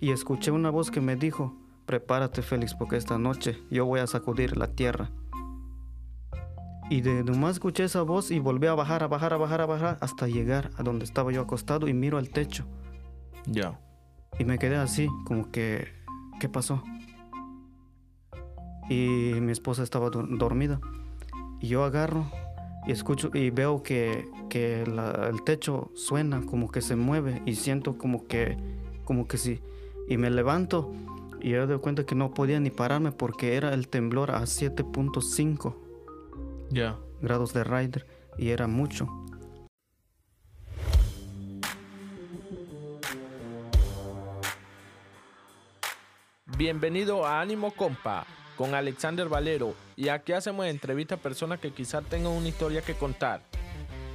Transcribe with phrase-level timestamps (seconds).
[0.00, 1.54] y escuché una voz que me dijo,
[1.86, 5.10] prepárate Félix porque esta noche yo voy a sacudir la tierra.
[6.88, 9.66] Y de nomás escuché esa voz y volví a bajar, a bajar, a bajar, a
[9.66, 12.66] bajar hasta llegar a donde estaba yo acostado y miro al techo.
[13.46, 13.78] Ya.
[14.38, 15.86] Y me quedé así, como que,
[16.40, 16.82] ¿qué pasó?
[18.88, 20.80] Y mi esposa estaba dormida.
[21.60, 22.26] Y yo agarro
[22.86, 27.54] y escucho y veo que, que la- el techo suena, como que se mueve y
[27.54, 28.56] siento como que,
[29.04, 29.60] como que sí.
[30.10, 30.92] Y me levanto
[31.40, 35.76] y yo doy cuenta que no podía ni pararme porque era el temblor a 7.5
[36.68, 36.98] Ya.
[37.22, 39.06] grados de Rider y era mucho.
[46.58, 52.04] Bienvenido a Ánimo Compa con Alexander Valero y aquí hacemos entrevistas a personas que quizás
[52.06, 53.42] tengan una historia que contar.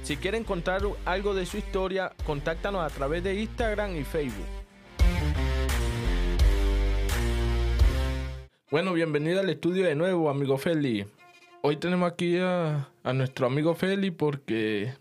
[0.02, 4.65] Si quieren contar algo de su historia, contáctanos a través de Instagram y Facebook.
[8.68, 11.06] Bueno, bienvenido al estudio de nuevo, amigo Feli.
[11.62, 14.92] Hoy tenemos aquí a, nuestro amigo Feli porque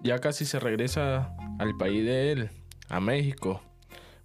[0.00, 2.50] ya casi se regresa al país de él,
[2.88, 3.60] a México.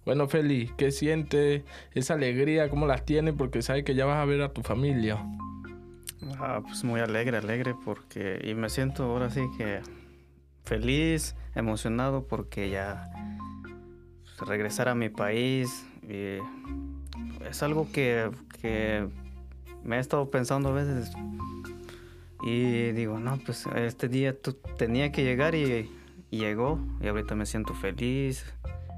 [0.06, 2.70] Bueno, Feli, ¿qué siente esa alegría?
[2.70, 3.34] ¿Cómo las tiene?
[3.34, 5.18] Porque sabe que ya vas a ver a tu familia.
[6.38, 9.82] Ah, pues muy alegre, alegre porque y me siento ahora sí que
[10.64, 13.10] feliz, emocionado porque ya
[14.46, 16.38] regresar a mi país y
[17.48, 19.06] es algo que, que
[19.82, 21.12] me he estado pensando a veces
[22.42, 25.90] y digo, no, pues este día tú tenía que llegar y,
[26.30, 28.44] y llegó y ahorita me siento feliz,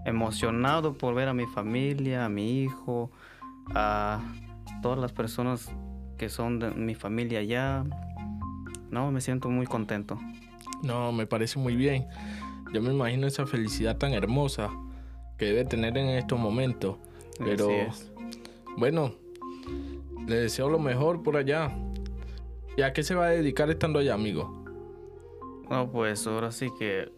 [0.05, 3.11] emocionado por ver a mi familia, a mi hijo,
[3.75, 4.21] a
[4.83, 5.71] todas las personas
[6.19, 7.85] que son de mi familia allá.
[8.91, 10.19] No, me siento muy contento.
[10.83, 12.07] No, me parece muy bien.
[12.73, 14.71] Yo me imagino esa felicidad tan hermosa
[15.39, 16.97] que debe tener en estos momentos.
[17.39, 17.69] Pero.
[18.77, 19.15] Bueno,
[20.27, 21.77] le deseo lo mejor por allá.
[22.77, 24.65] ¿Y a qué se va a dedicar estando allá, amigo?
[25.71, 27.11] No, pues ahora sí que,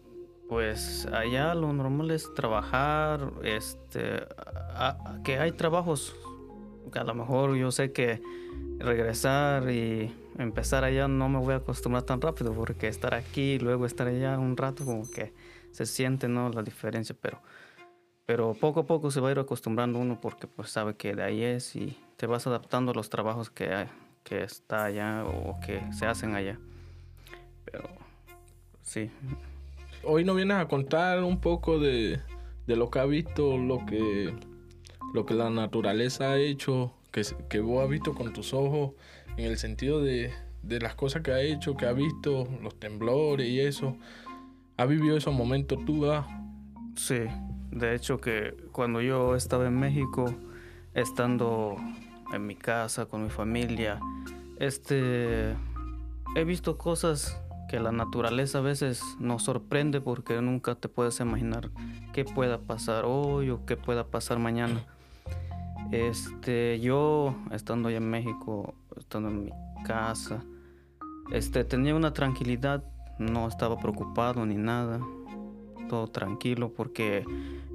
[0.47, 4.23] pues allá lo normal es trabajar, este,
[5.23, 6.15] que hay trabajos
[6.97, 8.21] a lo mejor yo sé que
[8.79, 13.59] regresar y empezar allá no me voy a acostumbrar tan rápido porque estar aquí y
[13.59, 15.33] luego estar allá un rato como que
[15.71, 17.41] se siente no la diferencia, pero
[18.29, 21.23] pero poco a poco se va a ir acostumbrando uno porque pues sabe que de
[21.23, 23.87] ahí es y te vas adaptando a los trabajos que hay,
[24.23, 26.59] que está allá o que se hacen allá.
[27.65, 27.89] Pero
[28.83, 29.09] sí,
[30.03, 32.19] Hoy nos vienes a contar un poco de,
[32.67, 34.31] de lo que ha visto, lo que,
[35.11, 38.91] lo que la naturaleza ha hecho, que, que vos has visto con tus ojos,
[39.37, 40.31] en el sentido de,
[40.61, 43.97] de las cosas que ha hecho, que ha visto, los temblores y eso.
[44.77, 46.05] ¿Ha vivido esos momentos tú?
[46.11, 46.27] ah?
[46.95, 47.23] Sí,
[47.71, 50.33] de hecho que cuando yo estaba en México,
[50.93, 51.77] estando
[52.33, 53.99] en mi casa con mi familia,
[54.59, 55.55] este,
[56.35, 61.69] he visto cosas que la naturaleza a veces nos sorprende porque nunca te puedes imaginar
[62.13, 64.83] qué pueda pasar hoy o qué pueda pasar mañana.
[65.91, 69.51] Este, yo estando allá en México, estando en mi
[69.85, 70.43] casa,
[71.31, 72.83] este, tenía una tranquilidad,
[73.19, 74.99] no estaba preocupado ni nada
[75.89, 77.25] todo tranquilo porque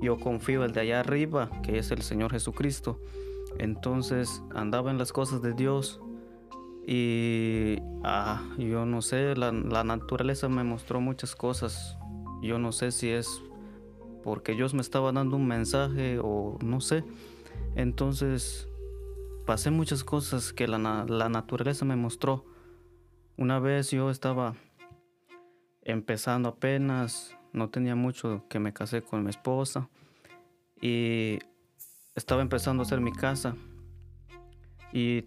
[0.01, 2.99] yo confío el de allá arriba, que es el Señor Jesucristo.
[3.59, 6.01] Entonces andaba en las cosas de Dios
[6.87, 11.99] y ah, yo no sé, la, la naturaleza me mostró muchas cosas.
[12.41, 13.43] Yo no sé si es
[14.23, 17.05] porque Dios me estaba dando un mensaje o no sé.
[17.77, 18.69] Entonces
[19.47, 22.45] pasé muchas cosas que la, la naturaleza me mostró.
[23.37, 24.55] Una vez yo estaba
[25.83, 29.89] empezando apenas, no tenía mucho que me casé con mi esposa
[30.83, 31.39] y
[32.15, 33.55] estaba empezando a hacer mi casa.
[34.93, 35.25] Y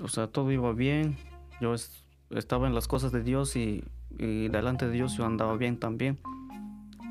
[0.00, 1.16] o sea todo iba bien.
[1.60, 5.78] Yo es- estaba en las cosas de Dios y, delante de Dios yo andaba bien
[5.78, 6.18] también.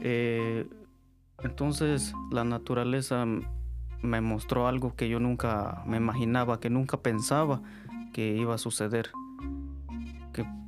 [0.01, 0.67] Eh,
[1.43, 3.25] entonces la naturaleza
[4.01, 7.61] me mostró algo que yo nunca me imaginaba que nunca pensaba
[8.13, 9.11] que iba a suceder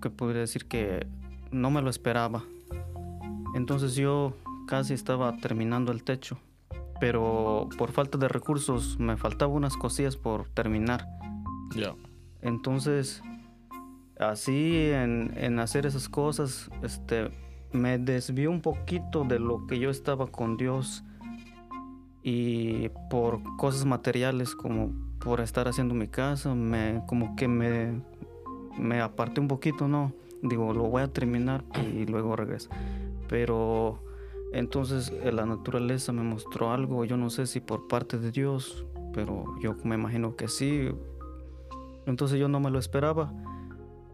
[0.01, 1.07] que podría decir que
[1.51, 2.44] no me lo esperaba
[3.55, 4.33] entonces yo
[4.67, 6.38] casi estaba terminando el techo,
[6.99, 11.07] pero por falta de recursos me faltaban unas cosillas por terminar.
[11.75, 11.95] Ya.
[12.41, 13.21] Entonces,
[14.19, 17.29] así en, en hacer esas cosas, este,
[17.71, 21.03] me desvió un poquito de lo que yo estaba con Dios
[22.23, 28.01] y por cosas materiales como por estar haciendo mi casa, me, como que me,
[28.77, 30.13] me aparté un poquito, ¿no?
[30.41, 31.63] Digo, lo voy a terminar
[31.94, 32.69] y luego regreso.
[33.27, 34.00] Pero
[34.53, 38.85] Entonces eh, la naturaleza me mostró algo, yo no sé si por parte de Dios,
[39.13, 40.89] pero yo me imagino que sí.
[42.06, 43.33] Entonces yo no me lo esperaba.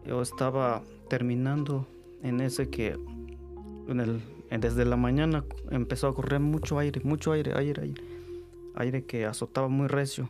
[0.06, 1.88] Yo estaba terminando
[2.24, 2.98] en ese que
[3.88, 8.02] en el, desde la mañana empezó a correr mucho aire, mucho aire, aire, aire,
[8.76, 10.30] aire que azotaba muy recio.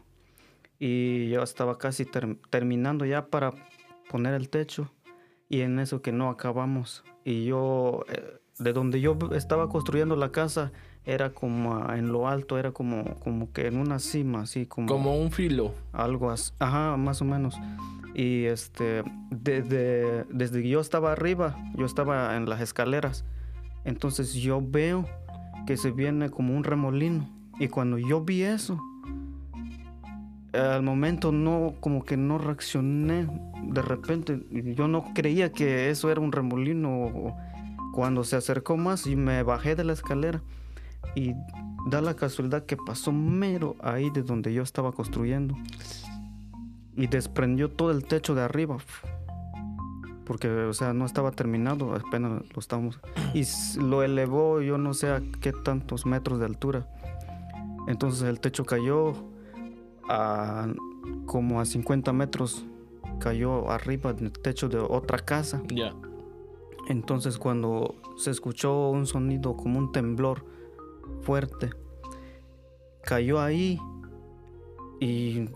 [0.80, 2.06] Y yo estaba casi
[2.50, 3.54] terminando ya para
[4.10, 4.92] poner el techo
[5.48, 7.04] y en eso que no acabamos.
[7.24, 10.72] Y yo, eh, de donde yo estaba construyendo la casa,
[11.06, 14.88] era como en lo alto, era como, como que en una cima, así como...
[14.88, 15.74] Como un filo.
[15.92, 17.60] Algo así, ajá, más o menos.
[18.14, 23.26] Y este, desde, desde que yo estaba arriba, yo estaba en las escaleras,
[23.86, 25.06] entonces yo veo
[25.66, 27.30] que se viene como un remolino.
[27.60, 28.80] Y cuando yo vi eso,
[30.54, 33.28] al momento no, como que no reaccioné.
[33.64, 37.36] De repente, yo no creía que eso era un remolino.
[37.94, 40.42] Cuando se acercó más y me bajé de la escalera.
[41.16, 41.36] Y
[41.86, 45.56] da la casualidad que pasó mero ahí de donde yo estaba construyendo.
[46.96, 48.78] Y desprendió todo el techo de arriba.
[50.26, 53.00] Porque o sea no estaba terminado apenas lo estábamos.
[53.36, 53.44] Y
[53.80, 56.88] lo elevó yo no sé a qué tantos metros de altura.
[57.88, 59.14] Entonces el techo cayó
[60.10, 60.68] a
[61.28, 62.66] como a 50 metros.
[63.20, 65.62] Cayó arriba del techo de otra casa.
[65.68, 65.94] Ya.
[66.88, 70.46] Entonces cuando se escuchó un sonido como un temblor
[71.22, 71.70] fuerte,
[73.04, 73.80] cayó ahí
[75.00, 75.50] y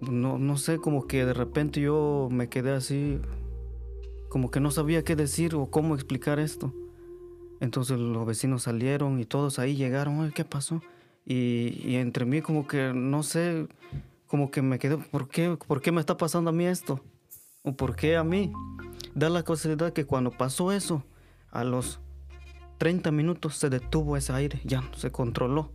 [0.00, 3.20] no, no sé, como que de repente yo me quedé así,
[4.28, 6.72] como que no sabía qué decir o cómo explicar esto.
[7.60, 10.82] Entonces los vecinos salieron y todos ahí llegaron, ¿qué pasó?
[11.24, 13.68] Y, entre mí como que, no sé,
[14.26, 17.00] como que me quedé, ¿por qué, ¿por qué me está pasando a mí esto?
[17.62, 18.52] ¿O por qué a mí?
[19.14, 21.04] Da la casualidad que cuando pasó eso,
[21.50, 22.00] a los
[22.78, 25.70] 30 minutos se detuvo ese aire, ya se controló,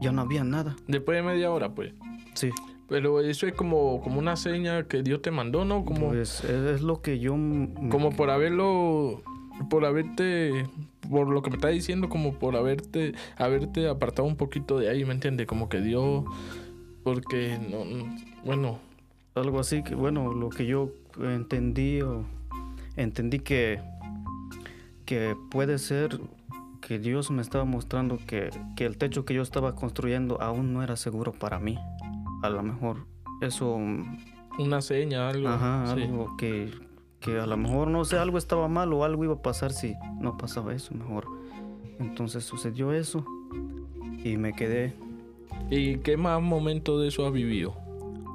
[0.00, 0.76] ya no había nada.
[0.86, 1.92] Después de media hora, pues.
[2.34, 2.50] Sí.
[2.88, 5.84] Pero eso es como, como una seña que Dios te mandó, ¿no?
[5.84, 7.32] Como, pues es lo que yo...
[7.32, 9.22] Como por haberlo
[9.70, 10.66] por haberte,
[11.08, 15.04] por lo que me está diciendo, como por haberte, haberte apartado un poquito de ahí,
[15.04, 15.46] ¿me entiendes?
[15.46, 16.24] Como que Dios,
[17.02, 17.84] porque no,
[18.44, 18.78] bueno.
[19.34, 20.90] Algo así que, bueno, lo que yo
[21.20, 22.24] entendí, o
[22.96, 23.80] entendí que,
[25.04, 26.20] que puede ser
[26.80, 30.82] que Dios me estaba mostrando que, que el techo que yo estaba construyendo aún no
[30.82, 31.78] era seguro para mí.
[32.42, 33.06] A lo mejor
[33.40, 33.78] eso...
[34.58, 35.48] Una seña, algo.
[35.48, 36.70] Ajá, algo que,
[37.18, 39.96] que a lo mejor, no sé, algo estaba mal o algo iba a pasar si
[40.20, 41.26] no pasaba eso mejor.
[41.98, 43.24] Entonces sucedió eso
[44.22, 44.94] y me quedé.
[45.70, 47.74] ¿Y qué más momento de eso has vivido?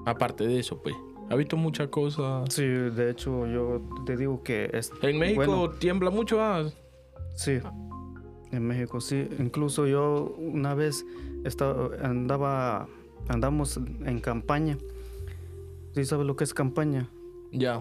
[0.06, 0.96] Aparte de eso, pues.
[1.30, 2.52] ¿Ha visto muchas cosas?
[2.54, 4.70] Sí, de hecho yo te digo que...
[4.74, 6.38] Es, ¿En México tiembla mucho?
[6.38, 6.74] más?
[7.36, 7.60] Sí,
[8.52, 9.30] en México sí.
[9.38, 11.06] Incluso yo una vez
[11.46, 12.88] estaba, andaba,
[13.28, 14.78] andamos en campaña.
[15.94, 17.08] ¿Sí sabes lo que es campaña?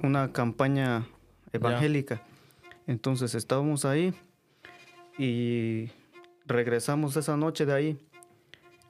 [0.02, 1.06] una campaña
[1.52, 2.22] evangélica.
[2.86, 4.14] Entonces estábamos ahí
[5.18, 5.90] y
[6.46, 7.98] regresamos esa noche de ahí.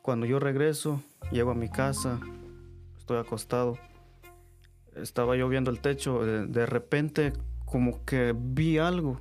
[0.02, 1.02] Cuando yo regreso,
[1.32, 2.20] llego a mi casa,
[2.96, 3.76] estoy acostado,
[5.02, 7.32] estaba yo viendo el techo, de, repente
[7.64, 9.18] como que vi algo,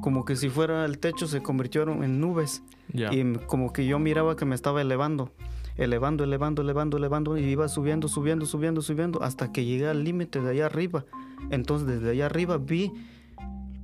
[0.00, 2.62] como que si fuera el techo se convirtieron en nubes
[2.92, 5.30] y como que yo miraba que me estaba elevando
[5.76, 10.40] elevando, elevando, elevando, elevando, y iba subiendo, subiendo, subiendo, subiendo, hasta que llegué al límite
[10.40, 11.04] de allá arriba.
[11.50, 12.92] Entonces desde allá arriba vi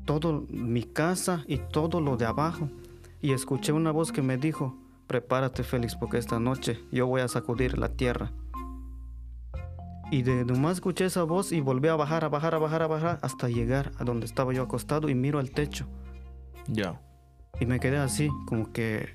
[0.04, 2.68] todo mi casa y todo lo de abajo.
[3.20, 4.76] Y escuché una voz que me dijo,
[5.06, 8.32] prepárate Félix, porque esta noche yo voy a sacudir la tierra.
[10.10, 12.86] Y de nomás escuché esa voz y volví a bajar, a bajar, a bajar, a
[12.86, 15.86] bajar, hasta llegar a donde estaba yo acostado y miro al techo.
[16.66, 17.00] Ya.
[17.60, 19.08] Y me quedé así, como que,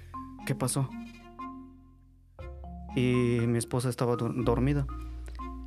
[0.46, 0.90] ¿qué pasó?
[2.96, 4.88] y mi esposa estaba dormida.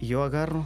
[0.00, 0.64] Y yo agarro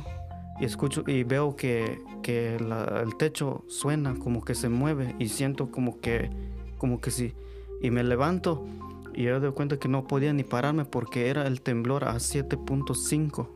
[0.60, 5.70] y escucho y veo que, que el techo suena como que se mueve y siento
[5.70, 6.30] como que,
[6.78, 7.34] como que sí.
[7.82, 8.64] Y me levanto
[9.14, 13.48] y yo doy cuenta que no podía ni pararme porque era el temblor a 7.5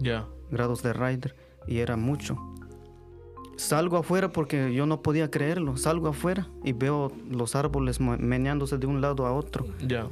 [0.00, 1.34] ya grados de Rider
[1.66, 2.36] y era mucho.
[3.56, 5.76] Salgo afuera porque yo no podía creerlo.
[5.76, 9.66] Salgo afuera y veo los árboles meneándose de un lado a otro.
[9.80, 10.08] Ya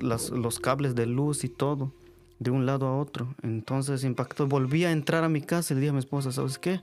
[0.00, 1.92] los cables de luz y todo,
[2.38, 3.34] de un lado a otro.
[3.42, 4.46] Entonces impactó.
[4.46, 6.80] Volví a entrar a mi casa y le dije a mi esposa, ¿sabes qué?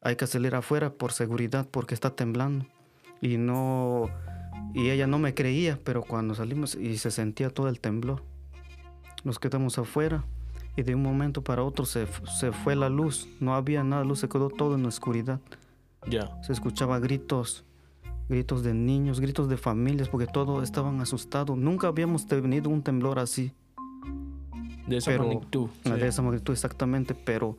[0.00, 2.66] Hay que salir afuera por seguridad porque está temblando.
[3.20, 4.10] Y no...
[4.74, 8.22] Y ella no me creía, pero cuando salimos y se sentía todo el temblor.
[9.24, 10.24] Nos quedamos afuera
[10.76, 12.06] y de un momento para otro se,
[12.38, 13.28] se fue la luz.
[13.40, 15.40] No había nada, luz se quedó todo en la oscuridad.
[16.08, 16.42] Ya.
[16.42, 17.64] Se escuchaba gritos
[18.28, 21.56] gritos de niños, gritos de familias, porque todos estaban asustados.
[21.56, 23.52] Nunca habíamos tenido un temblor así.
[24.86, 25.68] De esa magnitud.
[25.84, 27.56] De esa magnitud, exactamente, pero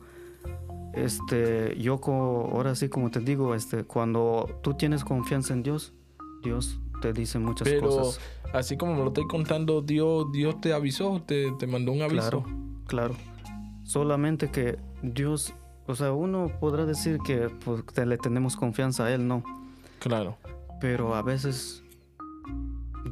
[0.92, 5.92] este, yo ahora sí, como te digo, este, cuando tú tienes confianza en Dios,
[6.42, 8.20] Dios te dice muchas cosas.
[8.52, 12.20] Así como me lo estoy contando, Dios, Dios te avisó, te, te mandó un aviso.
[12.20, 12.44] Claro,
[12.86, 13.14] claro.
[13.82, 15.54] Solamente que Dios,
[15.86, 19.42] o sea, uno podrá decir que pues, le tenemos confianza a Él, no.
[19.98, 20.38] Claro.
[20.80, 21.82] Pero a veces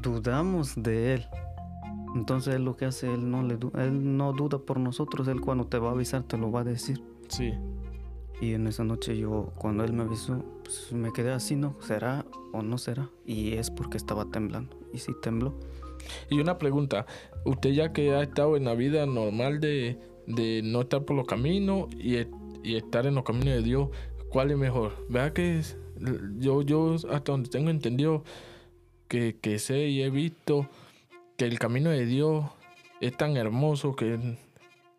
[0.00, 1.26] dudamos de Él.
[2.14, 5.66] Entonces él lo que hace, él no, le él no duda por nosotros, él cuando
[5.66, 7.02] te va a avisar te lo va a decir.
[7.28, 7.54] Sí.
[8.40, 11.76] Y en esa noche yo, cuando él me avisó, pues me quedé así, ¿no?
[11.80, 13.08] ¿Será o no será?
[13.24, 14.76] Y es porque estaba temblando.
[14.92, 15.54] Y sí tembló.
[16.30, 17.06] Y una pregunta,
[17.44, 21.26] usted ya que ha estado en la vida normal de, de no estar por los
[21.26, 22.16] caminos y,
[22.62, 23.88] y, estar en los caminos de Dios,
[24.30, 25.06] ¿cuál es mejor?
[25.08, 25.60] Vea que
[26.38, 28.24] yo, yo hasta donde tengo entendido
[29.08, 30.68] que, que sé y he visto
[31.36, 32.44] que el camino de Dios
[33.00, 34.36] es tan hermoso que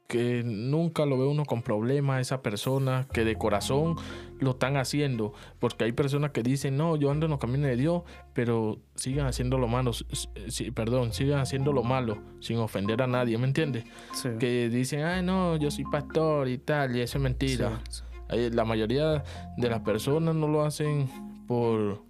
[0.08, 3.96] que nunca lo ve uno con problemas, esa persona que de corazón
[4.40, 7.78] lo están haciendo, porque hay personas que dicen, no, yo ando en los caminos de
[7.78, 9.92] Dios, pero sigan haciendo lo malo,
[10.76, 13.86] perdón, sigan haciendo lo malo sin ofender a nadie, ¿me entiendes?
[14.40, 17.82] Que dicen, ay, no, yo soy pastor y tal, y eso es mentira.
[18.30, 19.24] La mayoría
[19.58, 21.08] de las personas no lo hacen
[21.48, 22.04] por,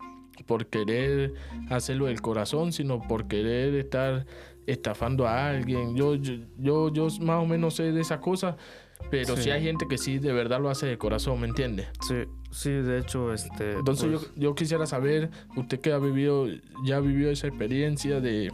[0.46, 1.34] por querer
[1.70, 4.26] hacerlo del corazón, sino por querer estar
[4.68, 5.96] estafando a alguien.
[5.96, 8.58] Yo, yo, yo, más o menos sé de esa cosa,
[9.10, 9.50] pero sí.
[9.52, 11.88] hay gente que sí de verdad lo hace de corazón, ¿me entiende?
[12.08, 13.74] Sí, sí, de hecho, este.
[13.74, 16.48] Entonces yo, pues yo, quisiera saber, usted que ha vivido,
[16.86, 18.52] ya vivió esa experiencia de,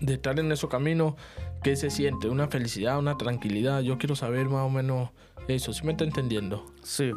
[0.00, 1.16] de estar en ese camino,
[1.62, 2.28] ¿qué se siente?
[2.28, 3.82] ¿Una felicidad, una tranquilidad?
[3.82, 5.10] Yo quiero saber más o menos
[5.48, 6.64] eso, ¿sí me está entendiendo?
[6.82, 7.12] Sí.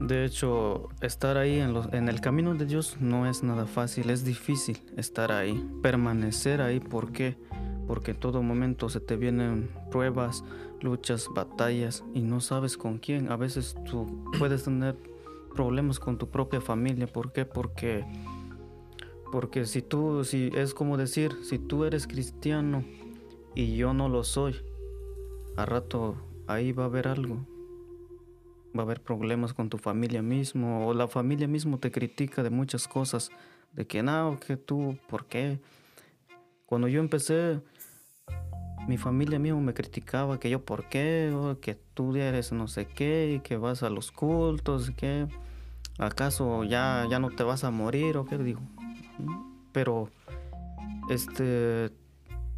[0.00, 4.24] De hecho, estar ahí en, en, el camino de Dios no es nada fácil, es
[4.24, 6.80] difícil estar ahí, permanecer ahí.
[6.80, 7.36] ¿Por qué?
[7.86, 10.44] Porque en todo momento se te vienen pruebas,
[10.80, 13.30] luchas, batallas y no sabes con quién.
[13.30, 14.96] A veces tú puedes tener
[15.54, 17.06] problemas con tu propia familia.
[17.06, 17.46] ¿Por qué?
[17.46, 18.04] Porque,
[19.32, 22.84] porque si tú, si es como decir, si tú eres cristiano
[23.54, 24.56] y yo no lo soy,
[25.56, 27.46] a rato ahí va a haber algo
[28.76, 32.50] va a haber problemas con tu familia mismo o la familia mismo te critica de
[32.50, 33.30] muchas cosas,
[33.72, 35.60] de que no, que tú, ¿por qué?
[36.66, 37.60] Cuando yo empecé,
[38.88, 41.32] mi familia mismo me criticaba que yo, ¿por qué?
[41.60, 45.28] Que tú eres no sé qué y que vas a los cultos, que
[45.98, 48.60] acaso ya, ya no te vas a morir o qué digo.
[49.72, 50.10] Pero,
[51.08, 51.90] este,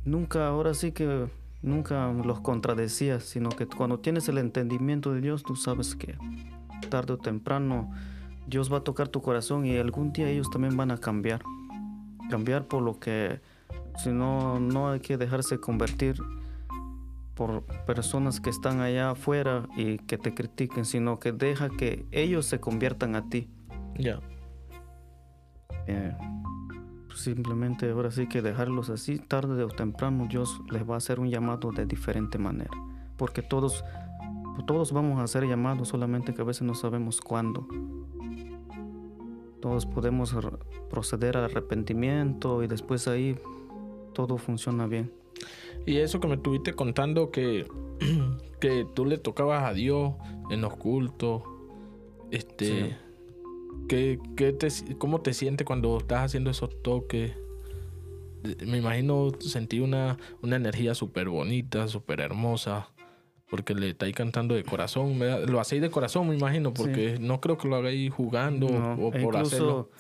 [0.05, 1.29] nunca, ahora sí que
[1.67, 6.17] nunca los contradecías, sino que cuando tienes el entendimiento de Dios, tú sabes que
[6.89, 7.91] tarde o temprano
[8.47, 11.43] Dios va a tocar tu corazón y algún día ellos también van a cambiar.
[12.31, 13.41] Cambiar por lo que,
[13.99, 16.23] si no, no hay que dejarse convertir
[17.35, 22.47] por personas que están allá afuera y que te critiquen, sino que deja que ellos
[22.47, 23.51] se conviertan a ti.
[23.99, 24.21] Ya.
[25.87, 26.17] Eh,
[27.17, 31.31] simplemente ahora sí que dejarlos así, tarde o temprano Dios les va a hacer un
[31.31, 32.71] llamado de diferente manera,
[33.17, 33.85] porque todos,
[34.67, 37.67] todos vamos a ser llamados, solamente que a veces no sabemos cuándo.
[39.61, 40.37] Todos podemos
[40.91, 43.37] proceder al arrepentimiento y después ahí
[44.13, 45.13] todo funciona bien.
[45.87, 47.67] Y eso que me estuviste contando que,
[48.61, 50.15] que tú le tocabas a Dios
[50.51, 51.43] en los cultos,
[52.31, 52.97] este...
[53.89, 57.33] ¿Qué, te, ¿Cómo te sientes cuando estás haciendo esos toques?
[58.65, 62.89] Me imagino sentí una, una energía súper bonita, súper hermosa,
[63.51, 65.19] porque le estáis cantando de corazón.
[65.47, 69.21] Lo hacéis de corazón, me imagino, porque no creo que lo hagáis jugando o por
[69.21, 69.91] incluso, hacerlo.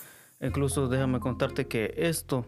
[0.40, 2.44] Incluso déjame contarte que esto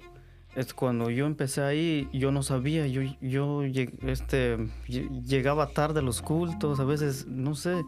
[0.54, 4.56] es cuando yo empecé ahí, yo no sabía, yo, yo este,
[4.88, 7.84] llegaba tarde a los cultos, a veces, no sé,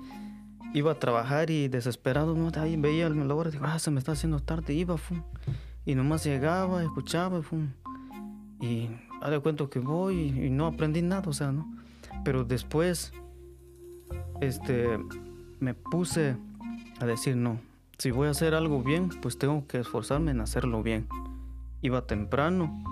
[0.73, 2.51] iba a trabajar y desesperado, ¿no?
[2.61, 5.23] ahí veía la hora, digo, ah, se me está haciendo tarde, iba, fum.
[5.85, 7.41] y nomás llegaba, escuchaba,
[8.61, 8.89] y
[9.29, 11.67] de cuento que voy y, no aprendí nada, o sea, ¿no?
[12.25, 13.13] Pero después,
[14.41, 14.99] este,
[15.59, 16.37] me puse
[17.01, 17.61] a decir, no,
[17.99, 21.07] si voy a hacer algo bien, pues tengo que esforzarme en hacerlo bien.
[21.83, 22.83] Iba temprano,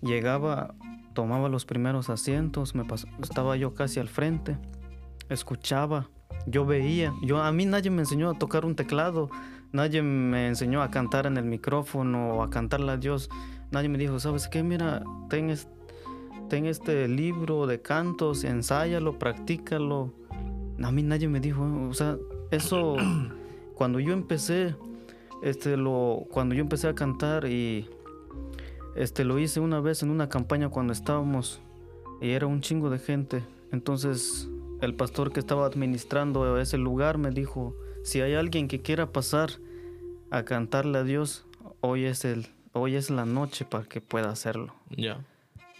[0.00, 0.74] llegaba,
[1.14, 2.84] tomaba los primeros asientos, me
[3.22, 4.56] estaba yo casi al frente,
[5.28, 6.08] escuchaba
[6.46, 9.30] yo veía, yo a mí nadie me enseñó a tocar un teclado,
[9.72, 13.30] nadie me enseñó a cantar en el micrófono o a cantarle a Dios,
[13.70, 14.62] nadie me dijo, ¿sabes qué?
[14.62, 15.54] Mira, ten,
[16.48, 20.12] ten este libro de cantos, ensáyalo, practícalo.
[20.82, 22.16] A mí nadie me dijo, o sea,
[22.50, 22.96] eso,
[23.74, 24.74] cuando yo empecé,
[25.42, 27.88] Este lo cuando yo empecé a cantar y
[28.94, 31.62] este lo hice una vez en una campaña cuando estábamos
[32.20, 33.42] y era un chingo de gente.
[33.72, 39.12] Entonces el pastor que estaba administrando ese lugar me dijo, si hay alguien que quiera
[39.12, 39.50] pasar
[40.30, 41.46] a cantarle a Dios,
[41.80, 44.74] hoy es el hoy es la noche para que pueda hacerlo.
[44.96, 45.24] Ya.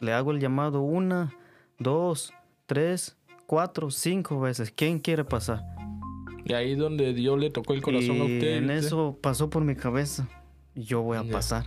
[0.01, 1.33] Le hago el llamado una,
[1.79, 2.33] dos,
[2.67, 3.17] tres,
[3.47, 4.73] cuatro, cinco veces.
[4.75, 5.63] ¿Quién quiere pasar?
[6.45, 8.57] Y ahí donde Dios le tocó el corazón y a usted.
[8.57, 10.29] En eso pasó por mi cabeza.
[10.75, 11.67] Yo voy a pasar.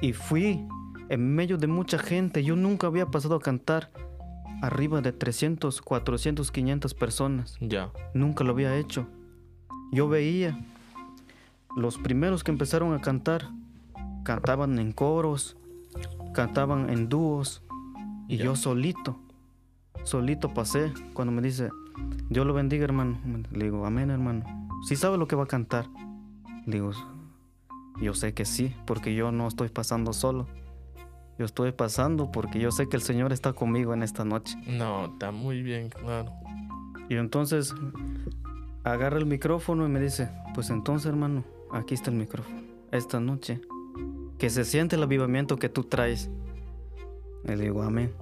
[0.00, 0.66] Y fui
[1.08, 2.44] en medio de mucha gente.
[2.44, 3.90] Yo nunca había pasado a cantar
[4.62, 7.56] arriba de 300, 400, 500 personas.
[7.60, 7.90] Ya.
[8.14, 9.06] Nunca lo había hecho.
[9.92, 10.58] Yo veía
[11.76, 13.48] los primeros que empezaron a cantar,
[14.24, 15.56] cantaban en coros,
[16.34, 17.62] cantaban en dúos,
[18.28, 18.44] y Ya.
[18.46, 19.18] yo solito,
[20.04, 20.92] solito pasé.
[21.14, 21.70] Cuando me dice,
[22.28, 23.18] Dios lo bendiga, hermano,
[23.52, 24.44] le digo, amén, hermano.
[24.86, 25.88] ¿Sí sabe lo que va a cantar?
[26.66, 26.90] Le digo,
[28.00, 30.46] yo sé que sí, porque yo no estoy pasando solo.
[31.38, 34.56] Yo estoy pasando porque yo sé que el Señor está conmigo en esta noche.
[34.66, 36.32] No, está muy bien, claro.
[37.08, 37.74] Y entonces
[38.84, 42.60] agarra el micrófono y me dice, pues entonces hermano, aquí está el micrófono.
[42.90, 43.60] Esta noche,
[44.38, 46.28] que se siente el avivamiento que tú traes.
[47.44, 48.12] Le digo, amén.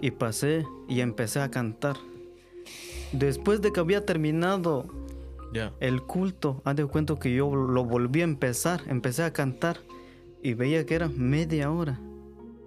[0.00, 1.96] Y pasé y empecé a cantar.
[3.12, 4.86] Después de que había terminado
[5.52, 5.72] Ya.
[5.80, 9.78] el culto, haz de cuenta que yo lo volví a empezar, empecé a cantar
[10.42, 12.00] y veía que era media hora,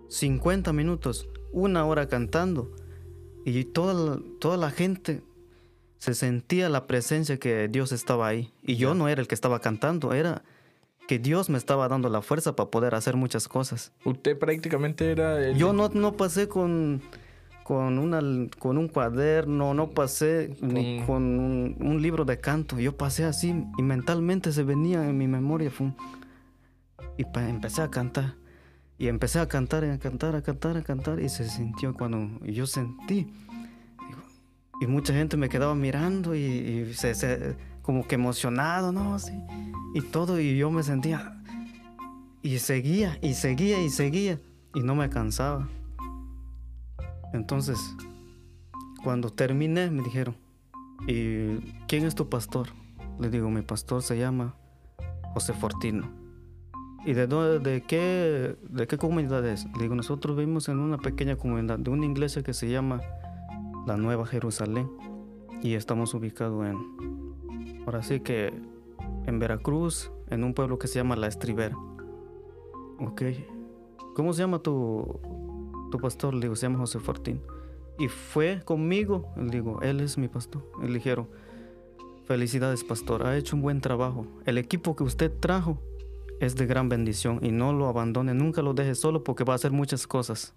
[0.10, 2.72] 50 minutos, una hora cantando
[3.46, 5.22] y toda la, toda la gente
[5.98, 9.60] se sentía la presencia que Dios estaba ahí y yo no era el que estaba
[9.60, 10.44] cantando, era
[11.08, 13.92] que Dios me estaba dando la fuerza para poder hacer muchas cosas.
[14.06, 15.56] Usted prácticamente era el...
[15.58, 17.02] Yo no, no pasé con,
[17.64, 18.22] con, una,
[18.60, 22.80] con un cuaderno, no pasé ni Con- con un, un libro de canto.
[22.80, 25.70] Yo pasé así y mentalmente se venía en mi memoria.
[25.70, 25.92] fue
[27.18, 28.34] y pa- empecé a cantar.
[28.98, 31.20] Y empecé a cantar, a cantar, a cantar, a cantar.
[31.20, 33.28] Y se sintió cuando yo sentí.
[34.80, 36.96] Y mucha gente me quedaba mirando y, y
[37.82, 39.20] como que emocionado, ¿no?
[39.20, 39.34] Sí.
[39.94, 40.40] Y todo.
[40.40, 41.36] Y yo me sentía
[42.46, 44.40] y seguía, y seguía, y seguía.
[44.76, 45.68] Y no me cansaba.
[47.34, 47.80] Entonces,
[49.04, 50.38] cuando terminé, me dijeron,
[51.08, 52.68] ¿y quién es tu pastor?
[53.20, 54.54] Le digo, mi pastor se llama
[55.34, 56.08] José Fortino.
[57.06, 59.66] ¿Y de, dónde- de, qué, de qué comunidad es?
[59.76, 63.02] Le digo, nosotros vivimos en una pequeña comunidad de una iglesia que se llama
[63.86, 64.90] la Nueva Jerusalén.
[65.62, 66.76] Y estamos ubicados en,
[67.86, 68.54] ahora sí que
[69.26, 71.78] en Veracruz, en un pueblo que se llama La Estribera.
[73.00, 73.22] Ok.
[74.16, 75.20] ¿Cómo se llama tu,
[75.92, 76.34] tu pastor?
[76.34, 77.42] Le digo, se llama José Fortín.
[78.00, 79.28] Y fue conmigo.
[79.38, 80.64] Le digo, él es mi pastor.
[80.82, 81.28] Le dijeron,
[82.26, 84.26] felicidades pastor, ha hecho un buen trabajo.
[84.46, 85.78] El equipo que usted trajo
[86.40, 89.56] es de gran bendición y no lo abandone, nunca lo deje solo porque va a
[89.56, 90.54] hacer muchas cosas.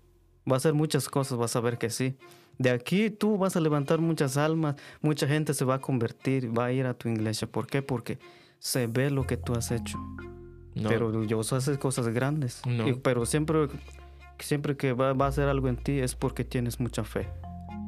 [0.50, 2.16] Va a hacer muchas cosas, vas a ver que sí.
[2.58, 6.66] De aquí tú vas a levantar muchas almas, mucha gente se va a convertir, va
[6.66, 7.46] a ir a tu iglesia.
[7.50, 7.82] ¿Por qué?
[7.82, 8.18] Porque
[8.58, 9.98] se ve lo que tú has hecho.
[10.74, 10.88] No.
[10.88, 12.62] Pero Dios hace cosas grandes.
[12.66, 12.88] No.
[12.88, 13.68] Y- pero siempre,
[14.38, 17.28] siempre que va, va a hacer algo en ti es porque tienes mucha fe.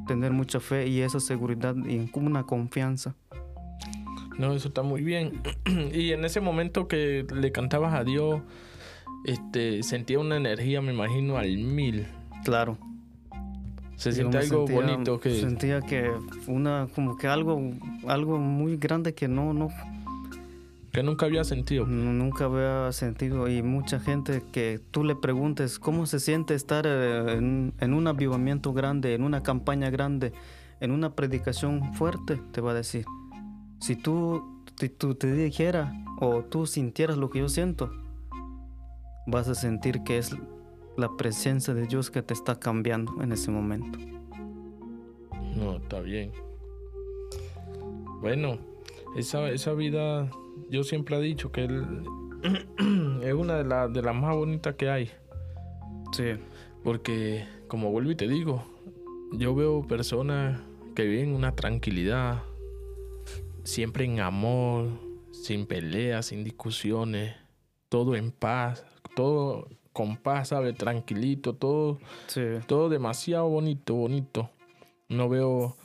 [0.07, 3.15] Tener mucha fe y esa seguridad y una confianza.
[4.37, 5.41] No, eso está muy bien.
[5.93, 8.41] y en ese momento que le cantabas a Dios,
[9.25, 12.07] este, sentía una energía, me imagino, al mil.
[12.43, 12.77] Claro.
[13.95, 15.39] Se siente algo sentía- bonito que...
[15.39, 16.09] Sentía que
[16.47, 17.61] una, como que algo,
[18.07, 19.69] algo muy grande que no, no,
[20.91, 21.85] que nunca había sentido.
[21.85, 23.47] nunca había sentido.
[23.47, 28.07] Y mucha gente que tú le preguntes cómo se siente estar eh, en, en un
[28.07, 30.33] avivamiento grande, en una campaña grande,
[30.79, 33.05] en una predicación fuerte, te va a decir.
[33.81, 37.91] Si tú, si tú te dijeras o tú sintieras lo que yo siento,
[39.27, 40.35] vas a sentir que es
[40.97, 43.97] la presencia de Dios que te está cambiando en ese momento.
[45.55, 46.31] No, está bien.
[48.21, 48.57] Bueno,
[49.15, 50.29] esa, esa vida,
[50.69, 52.03] yo siempre he dicho que el-
[53.23, 55.09] es una de, la- de las más bonitas que hay.
[56.11, 56.33] Sí.
[56.83, 58.63] Porque, como vuelvo y te digo,
[59.33, 60.59] yo veo personas
[60.95, 62.41] que viven una tranquilidad,
[63.63, 64.89] siempre en amor,
[65.31, 67.35] sin peleas, sin discusiones,
[67.89, 70.75] todo en paz, todo con paz, ¿sabes?
[70.75, 72.41] Tranquilito, todo, Sí.
[72.67, 74.49] todo demasiado bonito, bonito.
[75.09, 75.75] No veo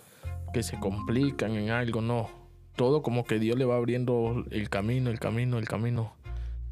[0.52, 2.28] que se complican en algo, no.
[2.76, 6.12] Todo como que Dios le va abriendo el camino, el camino, el camino.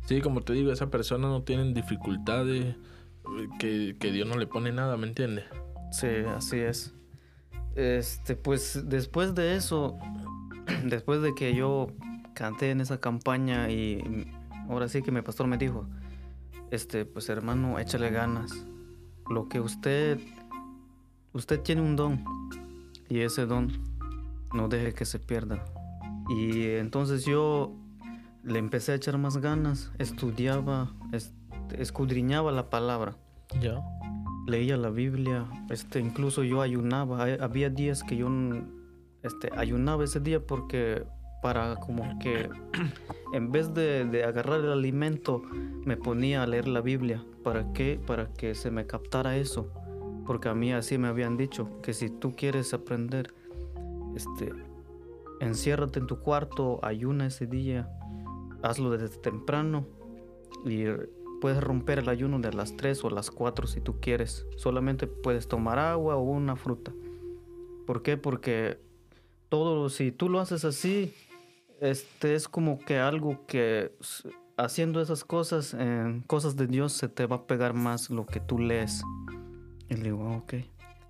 [0.07, 4.47] Sí, como te digo, esas personas no tienen dificultades, eh, que, que Dios no le
[4.47, 5.47] pone nada, ¿me entiendes?
[5.91, 6.95] Sí, así es.
[7.75, 9.99] Este, pues después de eso,
[10.85, 11.89] después de que yo
[12.35, 14.27] canté en esa campaña y
[14.69, 15.87] ahora sí que mi pastor me dijo,
[16.71, 18.67] este, pues hermano, échale ganas.
[19.31, 20.19] Lo que usted,
[21.33, 22.25] usted tiene un don
[23.09, 23.73] y ese don
[24.53, 25.65] no deje que se pierda.
[26.29, 27.75] Y entonces yo
[28.43, 30.93] le empecé a echar más ganas, estudiaba,
[31.79, 33.17] escudriñaba la palabra.
[33.61, 33.83] Ya.
[34.47, 37.25] Leía la Biblia, este, incluso yo ayunaba.
[37.41, 38.29] Había días que yo
[39.25, 41.05] este, ayunaba ese día porque
[41.43, 42.49] para como que
[43.33, 45.43] en vez de, agarrar el alimento
[45.85, 47.25] me ponía a leer la Biblia.
[47.43, 48.01] ¿Para qué?
[48.07, 49.71] Para que se me captara eso.
[50.27, 53.35] Porque a mí así me habían dicho que si tú quieres aprender,
[54.15, 54.53] este,
[55.41, 57.91] enciérrate en tu cuarto, ayuna ese día,
[58.63, 59.87] hazlo desde temprano
[60.65, 60.85] y
[61.43, 64.47] puedes romper el ayuno de las 3 o las 4 si tú quieres.
[64.57, 66.95] Solamente puedes tomar agua o una fruta.
[67.87, 68.17] ¿Por qué?
[68.17, 68.79] Porque
[69.55, 71.15] todo, si tú lo haces así,
[71.81, 73.93] este es como que algo que
[74.57, 78.41] haciendo esas cosas, en cosas de Dios, se te va a pegar más lo que
[78.41, 79.05] tú lees.
[79.89, 80.55] Y le digo, ok.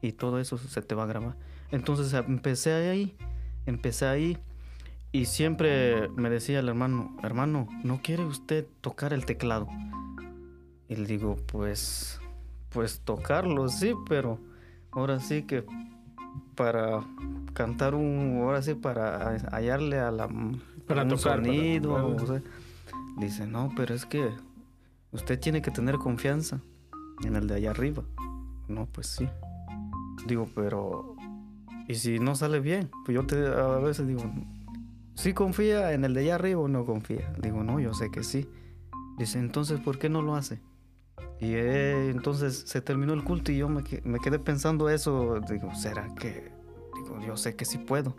[0.03, 1.39] Y todo eso se te va a grabar.
[1.71, 3.17] Entonces empecé ahí,
[3.65, 4.37] empecé ahí.
[5.11, 9.69] Y siempre me decía el hermano, hermano, ¿no quiere usted tocar el teclado?
[10.91, 12.21] Y le digo, pues,
[12.69, 14.39] pues tocarlo, sí, pero
[14.91, 15.65] ahora sí que
[16.55, 17.05] para
[17.53, 20.29] cantar un, ahora sí, para hallarle a la
[20.87, 22.17] para un sonido.
[23.19, 24.31] dice, no, pero es que
[25.13, 26.61] usted tiene que tener confianza
[27.25, 28.03] en el de allá arriba.
[28.69, 29.29] No, pues sí.
[30.27, 31.17] Digo, pero
[31.89, 32.91] ¿y si no sale bien?
[33.05, 34.23] Pues yo te, a veces digo,
[35.15, 37.33] ¿sí confía en el de allá arriba o no confía?
[37.41, 38.49] Digo, no, yo sé que sí.
[39.19, 40.61] Dice, entonces, ¿por qué no lo hace?
[41.41, 45.41] Y eh, entonces se terminó el culto y yo me, quedé pensando eso.
[45.49, 46.53] Digo, ¿será que?
[46.95, 48.15] Digo, yo sé que sí puedo.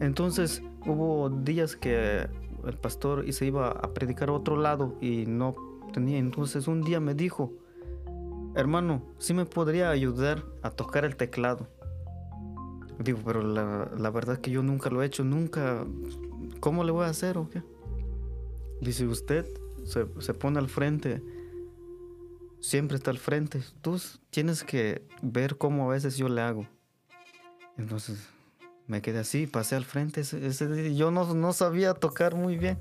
[0.00, 2.28] Entonces hubo días que
[2.66, 5.54] el pastor se iba a predicar a otro lado y no
[5.92, 6.18] tenía.
[6.18, 7.52] Entonces un día me dijo,
[8.54, 11.68] hermano, ¿sí me podría ayudar a tocar el teclado?
[13.00, 15.84] Digo, pero la, la verdad es que yo nunca lo he hecho, nunca.
[16.60, 17.62] ¿Cómo le voy a hacer o qué?
[18.80, 19.46] Dice usted,
[19.84, 21.22] se, se pone al frente
[22.60, 23.62] siempre está al frente.
[23.82, 26.66] Tú tienes que ver cómo a veces yo le hago.
[27.76, 28.28] Entonces
[28.86, 30.22] me quedé así, pasé al frente.
[30.22, 32.78] Ese, yo no, no, sabía tocar muy bien.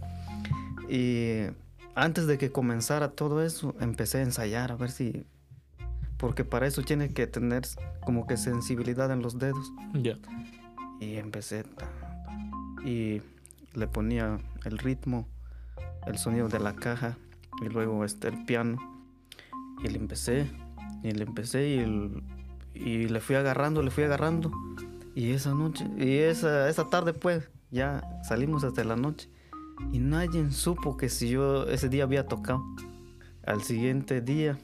[0.89, 1.47] Y
[1.95, 5.25] antes de que comenzara todo eso, empecé a ensayar a ver si...
[6.17, 7.63] Porque para eso tiene que tener
[8.03, 9.71] como que sensibilidad en los dedos.
[9.93, 10.17] Ya.
[10.99, 11.63] Y empecé...
[12.83, 13.21] Y
[13.73, 15.27] le ponía el ritmo,
[16.07, 17.17] el sonido de la caja
[17.61, 18.96] y luego este, el piano
[19.83, 20.49] y le empecé,
[21.03, 21.67] y le empecé
[22.75, 24.51] y, le fui agarrando, le fui agarrando.
[25.15, 29.29] Y esa noche, y esa, esa tarde pues, ya salimos hasta la noche.
[29.91, 32.63] Y nadie supo que si yo ese día había tocado.
[33.45, 34.57] Al siguiente día,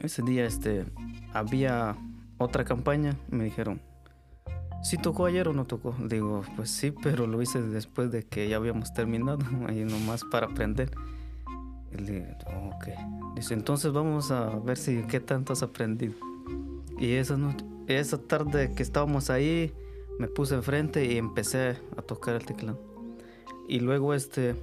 [0.00, 0.86] ese día este,
[1.32, 1.96] había
[2.38, 3.80] otra campaña, me dijeron,
[4.82, 5.94] ¿sí tocó ayer o no tocó?
[6.08, 10.46] Digo, pues sí, pero lo hice después de que ya habíamos terminado, ahí nomás para
[10.46, 10.90] aprender.
[11.92, 12.88] Ok.
[13.34, 16.14] Dice, entonces vamos a ver si qué tanto has aprendido.
[16.98, 19.72] Y esa, noche, esa tarde que estábamos ahí,
[20.18, 22.80] me puse enfrente y empecé a tocar el teclado.
[23.68, 24.54] Y luego este,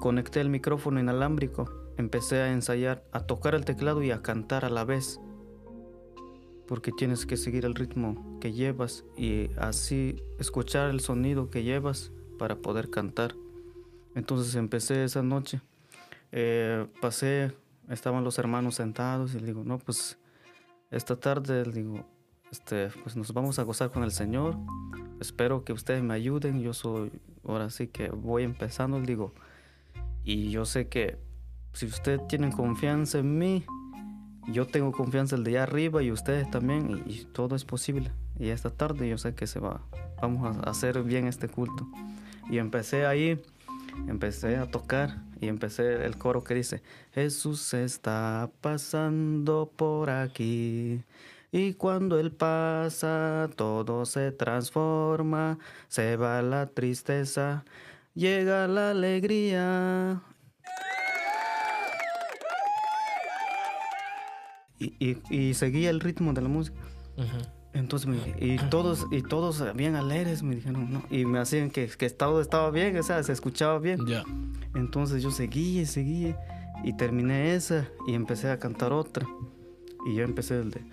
[0.00, 4.70] conecté el micrófono inalámbrico, empecé a ensayar, a tocar el teclado y a cantar a
[4.70, 5.20] la vez.
[6.68, 12.12] Porque tienes que seguir el ritmo que llevas y así escuchar el sonido que llevas
[12.38, 13.34] para poder cantar.
[14.14, 15.60] Entonces empecé esa noche
[16.32, 17.52] eh, pasé,
[17.88, 20.18] estaban los hermanos sentados y le digo, no, pues
[20.90, 22.06] esta tarde, le digo,
[22.50, 24.56] este, pues nos vamos a gozar con el Señor.
[25.20, 26.60] Espero que ustedes me ayuden.
[26.60, 27.10] Yo soy,
[27.44, 29.34] ahora sí que voy empezando, le digo,
[30.24, 31.18] y yo sé que
[31.72, 33.64] si ustedes tienen confianza en mí,
[34.48, 38.12] yo tengo confianza el de allá arriba y ustedes también, y, y todo es posible.
[38.38, 39.80] Y esta tarde yo sé que se va,
[40.20, 41.88] vamos a hacer bien este culto.
[42.48, 43.42] Y empecé ahí
[44.08, 46.82] empecé a tocar y empecé el coro que dice,
[47.12, 51.02] Jesús está pasando por aquí.
[51.52, 57.64] Y cuando Él pasa, todo se transforma, se va la tristeza,
[58.14, 60.22] llega la alegría.
[64.78, 66.78] Y, seguía el ritmo de la música.
[67.76, 71.02] Entonces me y todos, y todos bien alegres me dijeron, ¿no?
[71.10, 74.06] Y me hacían que, que todo estaba bien, o sea, se escuchaba bien.
[74.06, 74.24] Ya.
[74.74, 76.34] Entonces yo seguí, seguí,
[76.84, 79.26] y terminé esa, y empecé a cantar otra.
[80.06, 80.84] Y yo empecé el de,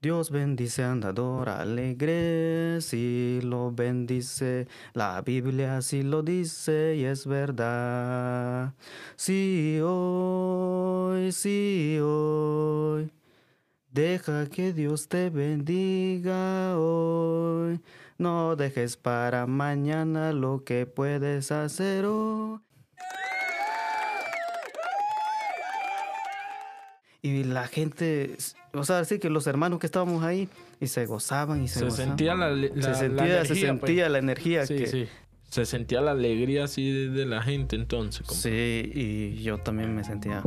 [0.00, 8.74] Dios bendice andador alegre, si lo bendice, la Biblia sí lo dice y es verdad.
[9.16, 13.10] Sí hoy, sí hoy,
[13.90, 17.80] deja que Dios te bendiga hoy.
[18.18, 22.60] No dejes para mañana lo que puedes hacer hoy.
[27.22, 28.36] y la gente,
[28.72, 30.48] o sea, sí que los hermanos que estábamos ahí
[30.80, 34.12] y se gozaban y se, se sentía la, se sentía, energía, se sentía pues.
[34.12, 35.08] la energía sí, que sí.
[35.48, 38.40] se sentía la alegría así de, de la gente entonces como...
[38.40, 40.42] sí y yo también me sentía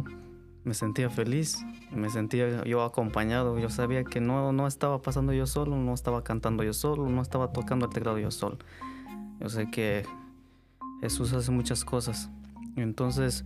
[0.63, 5.47] me sentía feliz me sentía yo acompañado yo sabía que no no estaba pasando yo
[5.47, 8.58] solo no estaba cantando yo solo no estaba tocando el teclado yo solo.
[9.39, 10.06] Yo sé que
[11.02, 12.30] Jesús hace muchas cosas.
[12.76, 13.43] Entonces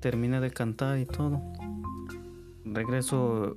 [0.00, 1.40] terminé de cantar y todo.
[2.64, 3.56] Regreso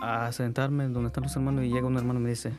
[0.00, 2.52] a sentarme donde están los hermanos y llega un hermano y me dice,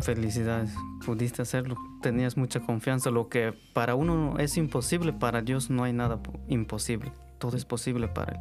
[0.00, 5.84] felicidades, pudiste hacerlo, tenías mucha confianza, lo que para uno es imposible, para Dios no
[5.84, 8.32] hay nada imposible, todo es posible para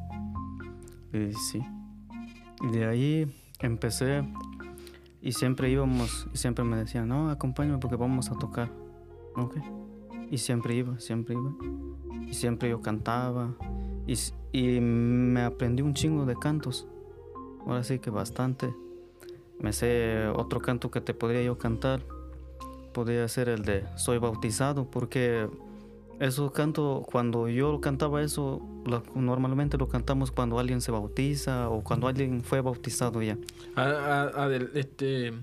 [1.11, 1.29] Él.
[1.29, 1.61] Y sí,
[2.71, 4.23] de ahí empecé
[5.21, 8.69] y siempre íbamos y siempre me decían, no, acompáñame porque vamos a tocar.
[9.35, 9.57] Ok.
[10.29, 11.51] Y siempre iba, siempre iba.
[12.27, 13.53] Y siempre yo cantaba,
[14.07, 14.15] y,
[14.51, 16.87] y, me aprendí un chingo de cantos.
[17.65, 18.73] Ahora sí que bastante.
[19.59, 22.03] Me sé otro canto que te podría yo cantar.
[22.93, 25.49] Podría ser el de Soy bautizado, porque
[26.19, 31.83] eso canto, cuando yo cantaba eso, lo, normalmente lo cantamos cuando alguien se bautiza o
[31.83, 33.37] cuando alguien fue bautizado ya.
[33.75, 35.33] A, a, a este,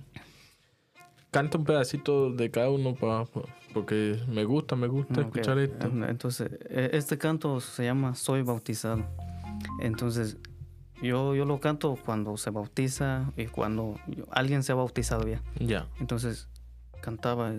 [1.31, 3.25] canta un pedacito de cada uno para
[3.73, 5.25] porque me gusta, me gusta okay.
[5.25, 5.87] escuchar esto.
[6.09, 9.05] Entonces, este canto se llama Soy bautizado.
[9.81, 10.37] Entonces,
[11.03, 13.97] yo, yo lo canto cuando se bautiza y cuando
[14.31, 15.43] alguien se ha bautizado ya.
[15.59, 15.89] Ya.
[16.01, 16.49] Entonces,
[17.03, 17.53] cantaba,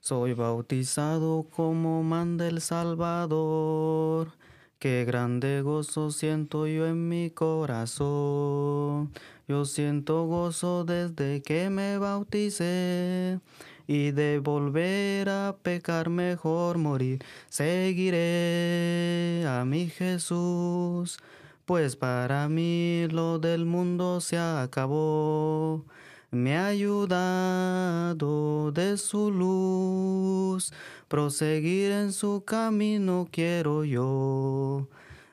[0.00, 4.32] soy bautizado como manda el Salvador.
[4.78, 9.12] Qué grande gozo siento yo en mi corazón.
[9.46, 13.40] Yo siento gozo desde que me bauticé
[13.86, 17.22] y de volver a pecar mejor morir.
[17.48, 21.18] Seguiré a mi Jesús,
[21.66, 25.84] pues para mí lo del mundo se acabó.
[26.30, 30.72] Me ha ayudado de su luz,
[31.08, 34.88] proseguir en su camino quiero yo.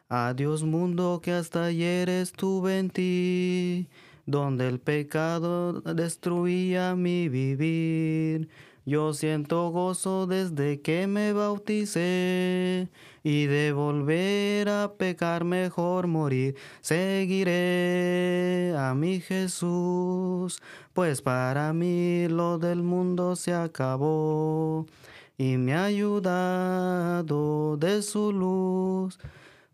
[0.09, 3.87] Adiós mundo que hasta ayer estuve en ti
[4.25, 8.49] donde el pecado destruía mi vivir.
[8.85, 12.89] Yo siento gozo desde que me bauticé
[13.23, 16.55] y de volver a pecar mejor morir.
[16.81, 20.61] Seguiré a mi Jesús,
[20.93, 24.85] pues para mí lo del mundo se acabó
[25.37, 29.17] y me ha ayudado de su luz.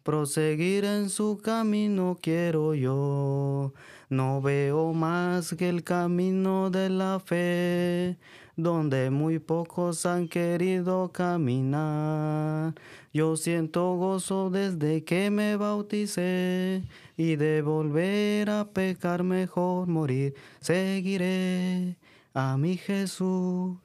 [0.04, 3.74] Proseguir en su camino quiero yo.
[4.10, 8.18] No veo más que el camino de la fe,
[8.56, 12.74] donde muy pocos han querido caminar.
[13.12, 16.84] Yo siento gozo desde que me bauticé
[17.18, 20.36] y de volver a pecar mejor morir.
[20.60, 21.98] Seguiré
[22.34, 23.78] a mi Jesús.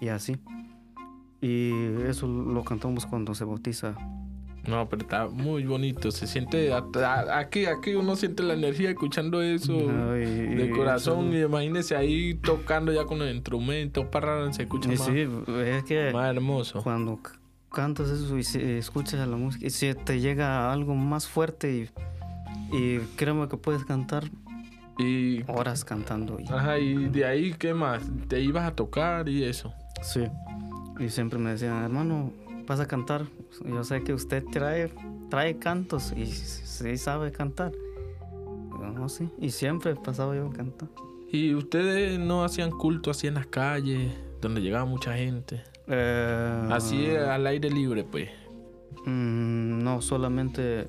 [0.00, 0.36] Y así.
[1.42, 1.70] Y
[2.06, 3.96] eso lo cantamos cuando se bautiza
[4.68, 6.10] no, pero está muy bonito.
[6.10, 6.72] Se siente.
[6.72, 11.32] Aquí, aquí uno siente la energía escuchando eso no, y, de corazón.
[11.32, 14.10] Y, imagínese ahí tocando ya con el instrumento.
[14.10, 15.26] Para se escucha más, sí,
[15.64, 16.82] es que más hermoso.
[16.82, 17.18] Cuando
[17.72, 21.90] cantas eso y escuchas la música, y si te llega algo más fuerte
[22.72, 24.24] y, y créeme que puedes cantar
[24.98, 26.38] y horas cantando.
[26.40, 28.02] Y, ajá, y de ahí, ¿qué más?
[28.28, 29.72] Te ibas a tocar y eso.
[30.02, 30.24] Sí.
[30.98, 32.32] Y siempre me decían, hermano,
[32.68, 33.26] vas a cantar.
[33.64, 34.92] Yo sé que usted trae,
[35.30, 37.72] trae cantos y sí sabe cantar.
[38.94, 39.28] No, sí.
[39.38, 40.88] Y siempre pasaba yo a cantar.
[41.30, 45.62] ¿Y ustedes no hacían culto así en las calles, donde llegaba mucha gente?
[45.86, 48.30] Eh, así al aire libre, pues.
[49.06, 50.88] Mm, no, solamente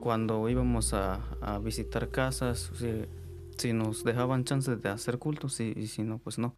[0.00, 3.06] cuando íbamos a, a visitar casas, si,
[3.56, 6.54] si, nos dejaban chances de hacer cultos y, y si no, pues no.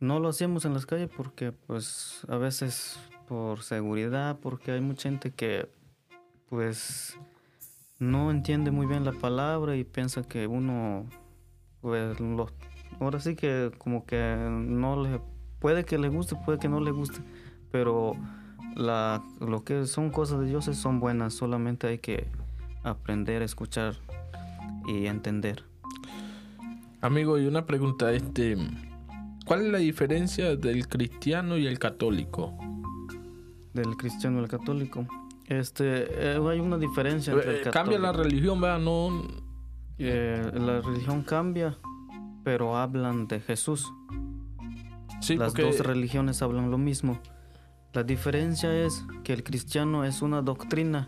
[0.00, 5.08] No lo hacíamos en las calles porque pues a veces por seguridad, porque hay mucha
[5.08, 5.68] gente que
[6.48, 7.18] pues
[7.98, 11.06] no entiende muy bien la palabra y piensa que uno
[11.80, 12.48] pues lo,
[13.00, 15.20] ahora sí que como que no le
[15.58, 17.20] puede que le guste, puede que no le guste,
[17.70, 18.16] pero
[18.76, 22.26] la, lo que son cosas de Dios son buenas, solamente hay que
[22.82, 23.94] aprender, escuchar
[24.86, 25.64] y entender.
[27.00, 28.56] Amigo, y una pregunta, este,
[29.46, 32.56] ¿cuál es la diferencia del cristiano y el católico?
[33.74, 35.06] Del cristiano y el católico.
[35.46, 38.78] Este, eh, hay una diferencia entre el eh, Cambia la religión, ¿verdad?
[38.78, 39.22] No.
[39.98, 41.76] Eh, la religión cambia,
[42.44, 43.92] pero hablan de Jesús.
[45.20, 47.18] Sí, Las porque- dos religiones hablan lo mismo.
[47.92, 51.06] La diferencia es que el cristiano es una doctrina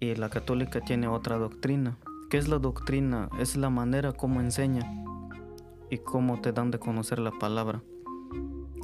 [0.00, 1.98] y la católica tiene otra doctrina.
[2.30, 3.28] ¿Qué es la doctrina?
[3.38, 4.80] Es la manera como enseña
[5.90, 7.82] y cómo te dan de conocer la palabra.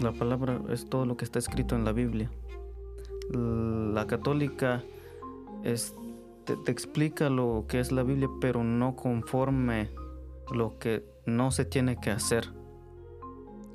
[0.00, 2.30] La palabra es todo lo que está escrito en la Biblia.
[3.32, 4.82] La católica
[5.64, 5.94] es,
[6.44, 9.90] te, te explica lo que es la Biblia, pero no conforme
[10.52, 12.48] lo que no se tiene que hacer.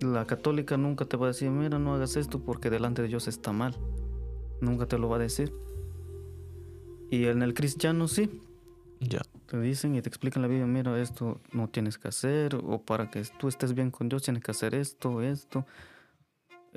[0.02, 3.28] La católica nunca te va a decir, mira, no hagas esto porque delante de Dios
[3.28, 3.76] está mal.
[4.62, 5.54] Nunca te lo va a decir.
[7.10, 8.42] Y en el cristiano sí.
[9.00, 9.22] Ya.
[9.48, 13.10] Te dicen y te explican la Biblia, mira, esto no tienes que hacer, o para
[13.10, 15.66] que tú estés bien con Dios tienes que hacer esto, esto.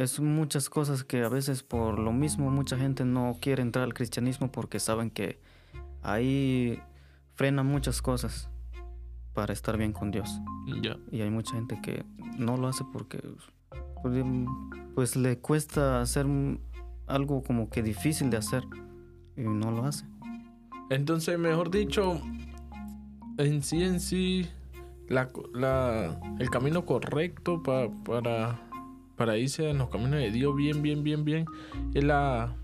[0.00, 3.92] Es muchas cosas que a veces por lo mismo mucha gente no quiere entrar al
[3.92, 5.38] cristianismo porque saben que
[6.02, 6.80] ahí
[7.34, 8.48] frena muchas cosas
[9.34, 10.40] para estar bien con Dios.
[11.12, 12.06] Y hay mucha gente que
[12.38, 13.20] no lo hace porque
[14.02, 14.24] pues,
[14.94, 16.24] pues le cuesta hacer
[17.06, 18.64] algo como que difícil de hacer
[19.36, 20.06] y no lo hace.
[20.88, 22.22] Entonces, mejor dicho,
[23.36, 24.48] en sí, en sí,
[25.08, 28.58] la, la- el camino correcto pa- para,
[29.20, 31.44] para irse en los caminos de Dios bien, bien, bien, bien,
[31.92, 32.56] es la,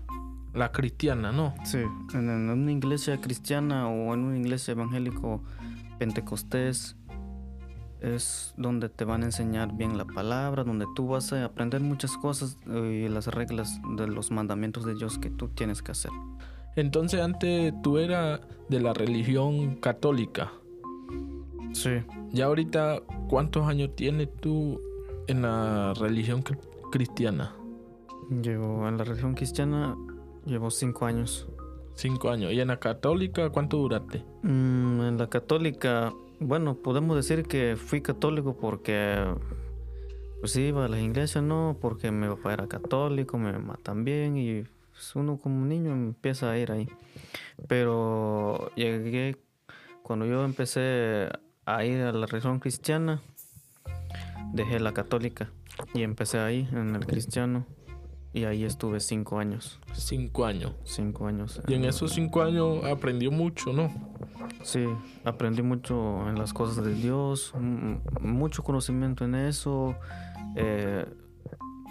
[0.55, 1.53] la cristiana, ¿no?
[1.63, 1.77] Sí,
[2.15, 5.43] en, en una iglesia cristiana o en una iglesia evangélico
[5.99, 6.95] pentecostés
[8.01, 12.17] es donde te van a enseñar bien la palabra, donde tú vas a aprender muchas
[12.17, 16.11] cosas eh, y las reglas de los mandamientos de Dios que tú tienes que hacer.
[16.75, 20.51] Entonces, antes tú eras de la religión católica.
[21.73, 22.01] Sí.
[22.31, 24.81] Ya ahorita, ¿cuántos años tienes tú
[25.27, 26.59] en la religión cri-
[26.91, 27.55] cristiana?
[28.29, 29.95] Llevo en la religión cristiana,
[30.45, 31.47] llevo cinco años.
[31.95, 32.51] Cinco años.
[32.51, 34.23] ¿Y en la católica cuánto duraste?
[34.43, 39.25] Mm, en la católica, bueno, podemos decir que fui católico porque
[40.39, 44.63] pues iba a la iglesia, no, porque mi papá era católico, mi mamá también, y
[44.91, 46.87] pues, uno como niño empieza a ir ahí.
[47.67, 49.37] Pero llegué,
[50.03, 51.29] cuando yo empecé
[51.65, 53.21] a ir a la religión cristiana,
[54.53, 55.49] dejé la católica
[55.93, 57.65] y empecé ahí, en el cristiano,
[58.33, 60.73] y ahí estuve cinco años, Cinco años.
[60.83, 61.61] cinco años.
[61.67, 63.89] Y en esos cinco años aprendió mucho, ¿no?
[64.63, 64.85] Sí,
[65.23, 67.53] aprendí mucho en las cosas de Dios,
[68.21, 69.95] mucho conocimiento en eso.
[70.55, 71.05] eh,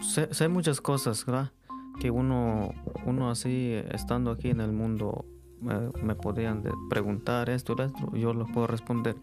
[0.03, 1.53] sé, sé muchas cosas, ¿verdad?
[2.01, 2.71] Que uno,
[3.07, 5.25] uno así, estando aquí en el mundo,
[5.61, 9.17] me, me podrían de- preguntar esto y esto, yo lo puedo responder.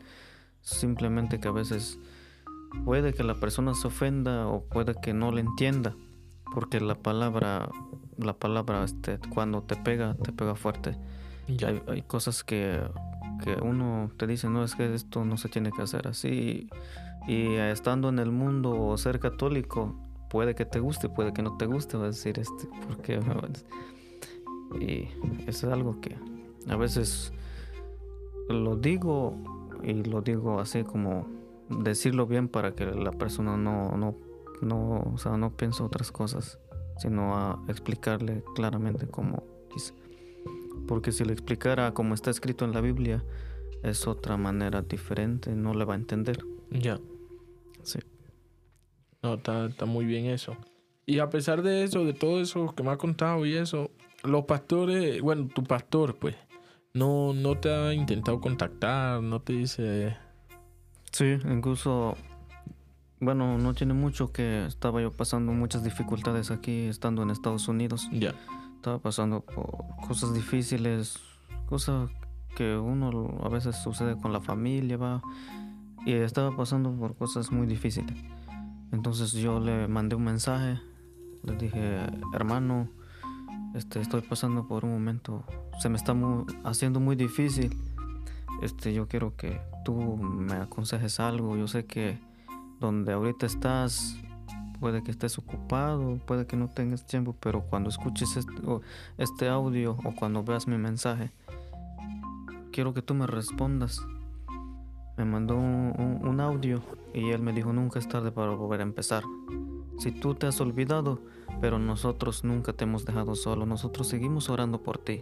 [0.62, 2.00] Simplemente que a veces
[2.86, 5.96] puede que la persona se ofenda o puede que no le entienda,
[6.54, 7.70] porque la palabra,
[8.18, 10.98] la palabra, este, cuando te pega, te pega fuerte.
[11.48, 11.70] Ya.
[11.70, 12.82] Hay, hay cosas que,
[13.44, 16.70] que uno te dice, no, es que esto no se tiene que hacer así.
[17.28, 19.96] Y estando en el mundo o ser católico,
[20.30, 23.20] puede que te guste, puede que no te guste, va a decir, este, ¿por qué?
[24.80, 25.08] Y
[25.46, 26.18] eso es algo que
[26.68, 27.32] a veces
[28.50, 29.38] lo digo
[29.84, 31.28] y lo digo así como
[31.70, 34.18] decirlo bien para que la persona no, no,
[34.62, 36.60] no, o sea, no piense otras cosas,
[36.98, 39.94] sino a explicarle claramente como quise.
[40.88, 43.24] Porque si le explicara como está escrito en la Biblia,
[43.84, 46.46] es otra manera diferente, no le va a entender.
[46.72, 47.00] Ya.
[47.84, 48.00] Sí.
[49.22, 50.56] No, está, está muy bien eso.
[51.06, 53.92] Y a pesar de eso, de todo eso que me ha contado y eso,
[54.24, 56.36] los pastores, bueno, tu pastor, pues,
[56.94, 60.16] no, no te ha intentado contactar, no te dice.
[61.14, 62.18] Sí, incluso,
[63.20, 68.10] bueno, no tiene mucho que estaba yo pasando muchas dificultades aquí estando en Estados Unidos.
[68.12, 68.34] Ya.
[68.76, 71.20] Estaba pasando por cosas difíciles,
[71.68, 72.10] cosas
[72.56, 75.22] que uno a veces sucede con la familia, va.
[76.06, 78.18] Y estaba pasando por cosas muy difíciles.
[78.92, 80.80] Entonces yo le mandé un mensaje,
[81.44, 82.00] le dije,
[82.34, 82.90] hermano,
[83.76, 85.44] este, estoy pasando por un momento,
[85.80, 87.76] se me está mu- haciendo muy difícil.
[88.62, 91.56] Este, yo quiero que tú me aconsejes algo.
[91.58, 92.20] Yo sé que
[92.80, 94.18] donde ahorita estás,
[94.80, 98.38] puede que estés ocupado, puede que no tengas tiempo, pero cuando escuches
[99.18, 101.32] este, audio o cuando veas mi mensaje,
[102.72, 104.00] quiero que tú me respondas.
[105.18, 106.82] Me mandó un- un audio
[107.14, 109.24] y él me dijo, nunca es tarde para volver a empezar.
[110.00, 111.20] si tú te has olvidado,
[111.62, 115.22] pero nosotros nunca te hemos dejado solo, nosotros seguimos orando por ti,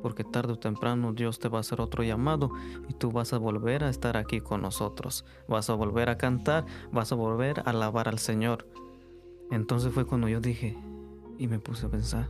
[0.00, 2.50] porque tarde o temprano Dios te va a hacer otro llamado
[2.88, 6.66] y tú vas a volver a estar aquí con nosotros, vas a volver a cantar,
[6.92, 8.66] vas a volver a alabar al Señor.
[9.50, 10.76] Entonces fue cuando yo dije
[11.38, 12.28] y me puse a pensar.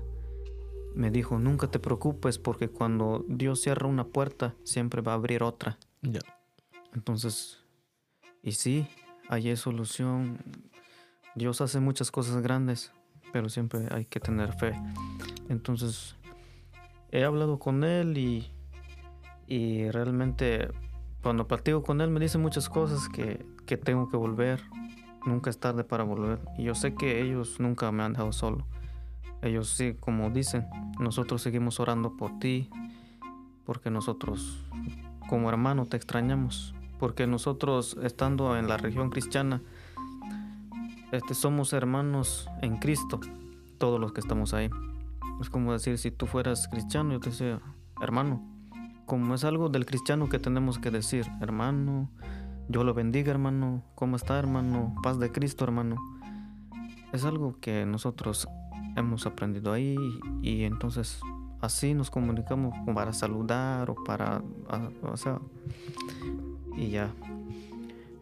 [0.95, 5.43] Me dijo, nunca te preocupes porque cuando Dios cierra una puerta, siempre va a abrir
[5.43, 5.79] otra.
[6.03, 6.21] Ya.
[6.95, 7.59] Entonces,
[8.43, 8.89] y sí,
[9.29, 10.39] hay solución.
[11.37, 12.93] Dios hace muchas cosas grandes,
[13.33, 14.73] pero siempre hay que tener fe.
[15.49, 16.17] Entonces,
[17.11, 18.51] he hablado con él y,
[19.47, 20.69] y realmente
[21.23, 24.63] cuando platico con él me dice muchas cosas que, que tengo que volver.
[25.27, 26.41] Nunca es tarde para volver.
[26.57, 28.65] Y yo sé que ellos nunca me han dejado solo.
[29.43, 30.67] Ellos sí, como dicen,
[30.99, 32.71] nosotros seguimos orando por ti,
[33.65, 34.65] porque nosotros
[35.29, 39.63] como hermano te extrañamos, porque nosotros estando en la región cristiana,
[41.13, 43.21] este, somos hermanos en Cristo,
[43.79, 44.71] todos los que estamos ahí.
[45.41, 47.61] Es como decir, si tú fueras cristiano, yo te decía,
[48.03, 48.43] hermano,
[49.07, 52.11] como es algo del cristiano que tenemos que decir, hermano,
[52.69, 54.95] yo lo bendiga, hermano, ¿cómo está, hermano?
[55.03, 55.97] Paz de Cristo, hermano.
[57.13, 58.49] Es algo que nosotros
[58.97, 59.97] hemos aprendido ahí
[60.43, 61.21] y entonces
[61.61, 64.43] así nos comunicamos para saludar o para,
[65.03, 65.41] o sea,
[66.77, 67.13] y ya.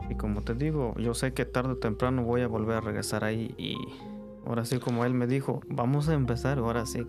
[0.08, 3.24] Y como te digo, yo sé que tarde o temprano voy a volver a regresar
[3.24, 3.76] ahí y
[4.48, 7.06] ahora sí como él me dijo, vamos a empezar, ahora sí,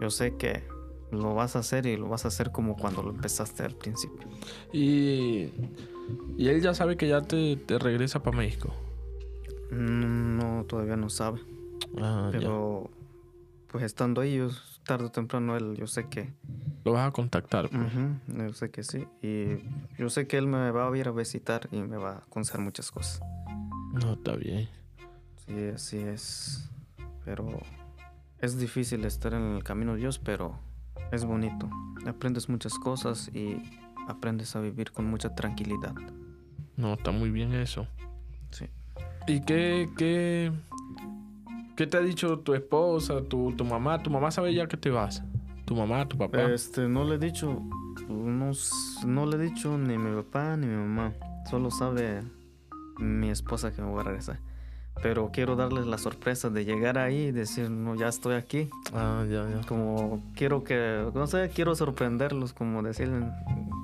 [0.00, 0.62] yo sé que
[1.10, 4.28] lo vas a hacer y lo vas a hacer como cuando lo empezaste al principio.
[4.72, 5.50] Y,
[6.36, 8.74] y él ya sabe que ya te, te regresa para México.
[9.70, 11.40] Mm, No, todavía no sabe.
[11.98, 12.38] Ah, ya.
[12.38, 12.90] Pero
[13.68, 14.48] pues estando ahí, yo,
[14.84, 16.32] tarde o temprano él, yo sé que,
[16.84, 17.68] Lo vas a contactar.
[17.68, 17.82] pues.
[17.82, 19.06] ujú, yo sé que sí.
[19.22, 19.58] Y
[19.98, 22.60] yo sé que él me va a ir a visitar y me va a aconsejar
[22.60, 23.20] muchas cosas.
[23.92, 24.68] No, está bien.
[25.48, 26.68] Sí, así es.
[27.24, 27.48] Pero
[28.38, 30.58] es difícil estar en el camino de Dios, pero
[31.10, 31.68] es bonito.
[32.06, 33.56] Aprendes muchas cosas y
[34.08, 35.94] aprendes a vivir con mucha tranquilidad.
[36.76, 37.86] No, está muy bien eso.
[38.50, 38.66] Sí.
[39.26, 40.52] ¿Y qué, qué,
[41.76, 44.02] qué te ha dicho tu esposa, tu, tu mamá?
[44.02, 45.22] ¿Tu mamá sabe ya que te vas?
[45.64, 46.42] ¿Tu mamá, tu papá?
[46.42, 47.62] Este, no le he dicho,
[48.08, 48.52] no,
[49.06, 51.12] no le he dicho ni mi papá ni mi mamá.
[51.50, 52.22] Solo sabe
[52.98, 54.47] mi esposa que me voy a regresar.
[55.02, 58.68] Pero quiero darles la sorpresa de llegar ahí y decir, no, ya estoy aquí.
[58.92, 59.66] Ah, ya, ya.
[59.66, 63.24] Como quiero que, no sé, quiero sorprenderlos, como decirles,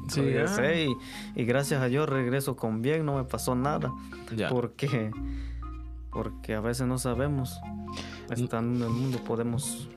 [0.08, 0.96] Sí, regresé y,
[1.34, 3.92] y gracias a Dios regreso con bien, no me pasó nada.
[4.36, 4.48] Ya.
[4.48, 5.10] Porque,
[6.10, 7.58] porque a veces no sabemos.
[8.30, 9.88] Estando en el mundo podemos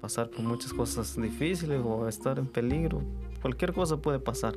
[0.00, 3.02] pasar por muchas cosas difíciles o estar en peligro.
[3.40, 4.54] Cualquier cosa puede pasar.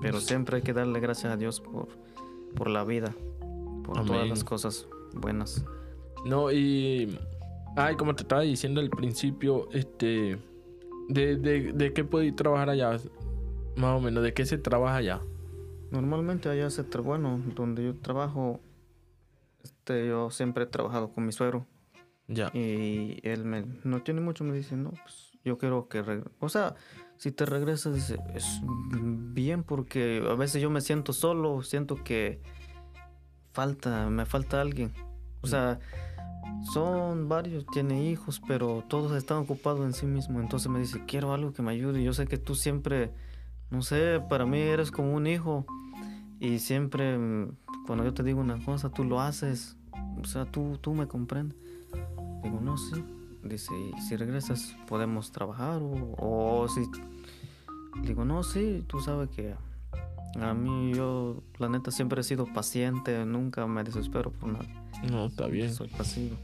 [0.00, 1.88] Pero siempre hay que darle gracias a Dios por,
[2.54, 3.14] por la vida,
[3.84, 4.28] por todas Amén.
[4.28, 5.64] las cosas buenas.
[6.24, 7.18] No, y.
[7.76, 10.38] Ay, como te estaba diciendo al principio, este.
[11.08, 12.98] ¿De, de, de qué puede trabajar allá?
[13.76, 15.20] Más o menos, ¿de qué se trabaja allá?
[15.90, 18.60] Normalmente allá se tra- bueno, donde yo trabajo,
[19.62, 21.66] este, yo siempre he trabajado con mi suegro.
[22.26, 22.50] Ya.
[22.52, 26.32] Y él me, no tiene mucho, me dice, no, pues yo quiero que regreses.
[26.40, 26.74] O sea,
[27.16, 28.60] si te regresas, dice, es
[28.92, 32.42] bien porque a veces yo me siento solo, siento que
[33.58, 34.92] falta, me falta alguien.
[35.40, 35.80] O sea,
[36.72, 40.44] son varios, tiene hijos, pero todos están ocupados en sí mismos.
[40.44, 42.04] Entonces me dice, quiero algo que me ayude.
[42.04, 43.10] Yo sé que tú siempre,
[43.70, 45.66] no sé, para mí eres como un hijo.
[46.38, 49.76] Y siempre, mm, cuando yo te digo una cosa, tú lo haces.
[50.22, 51.58] O sea, tú, tú me comprendes.
[52.44, 53.04] Digo, no, sí.
[53.42, 55.82] Dice, "Y si regresas, podemos trabajar.
[55.82, 56.82] O, o si.
[58.04, 59.56] Digo, no, sí, tú sabes que
[60.40, 63.24] a mí, yo, la neta, siempre he sido paciente.
[63.24, 64.66] Nunca me desespero por nada.
[65.10, 65.72] No, está bien.
[65.72, 66.36] Soy pasivo.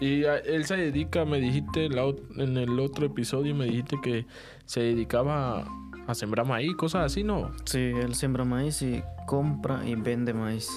[0.00, 2.04] Y a- él se dedica, me dijiste la
[2.36, 4.26] en el otro episodio, me dijiste que
[4.64, 5.66] se dedicaba a,
[6.06, 7.50] a sembrar maíz, cosas así, ¿no?
[7.64, 10.70] Sí, él siembra maíz y compra y vende maíz.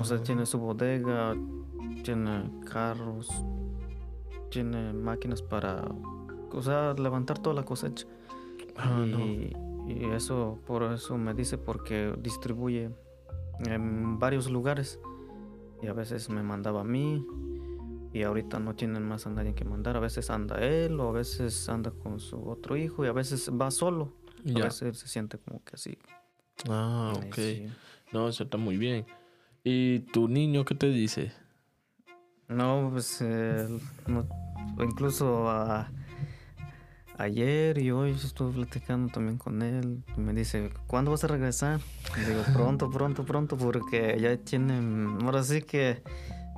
[0.00, 1.36] O sea, tiene su bodega,
[2.02, 3.28] tiene carros,
[4.50, 5.84] tiene máquinas para,
[6.52, 8.06] o sea, levantar toda la cosecha.
[8.76, 9.18] Ah, no.
[9.86, 12.90] Y, eso, por eso me dice, porque distribuye
[13.66, 14.98] en varios lugares.
[15.82, 17.24] Y a veces me mandaba a mí.
[18.12, 19.96] Y ahorita no tienen más a nadie que mandar.
[19.96, 23.50] A veces anda él, o a veces anda con su otro hijo, y a veces
[23.50, 24.12] va solo.
[24.46, 24.64] A Ya.
[24.64, 25.98] veces se siente como que así.
[26.68, 27.34] Ah, ok.
[27.34, 27.66] sí.
[28.12, 29.04] No, eso está muy bien.
[29.64, 31.32] ¿Y tu niño qué te dice?
[32.48, 33.66] No, pues eh,
[34.06, 34.28] no-
[34.78, 35.90] incluso a-
[37.18, 40.02] ayer y hoy estuve platicando también con él.
[40.16, 41.80] y me dice, ¿cuándo vas a regresar?
[42.16, 46.02] Y digo, pronto, pronto, pronto, porque ya tienen, ahora sí que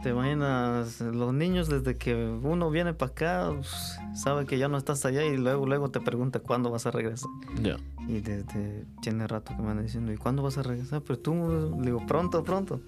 [0.02, 4.76] Te imaginas, los niños desde que uno viene para acá, pues, sabe que ya no
[4.76, 7.30] estás allá y luego luego te pregunta cuándo vas a regresar.
[7.62, 7.76] Ya.
[8.06, 11.00] Y desde tiene rato que me andan diciendo, ¿y cuándo vas a regresar?
[11.00, 12.80] Pero tú, le digo, pronto, pronto.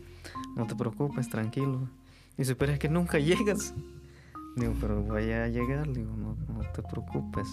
[0.55, 1.89] No te preocupes, tranquilo.
[2.37, 3.75] Y dice, pero es que nunca llegas.
[4.59, 5.93] Digo, pero voy a llegar.
[5.93, 7.47] Digo, no, no te preocupes.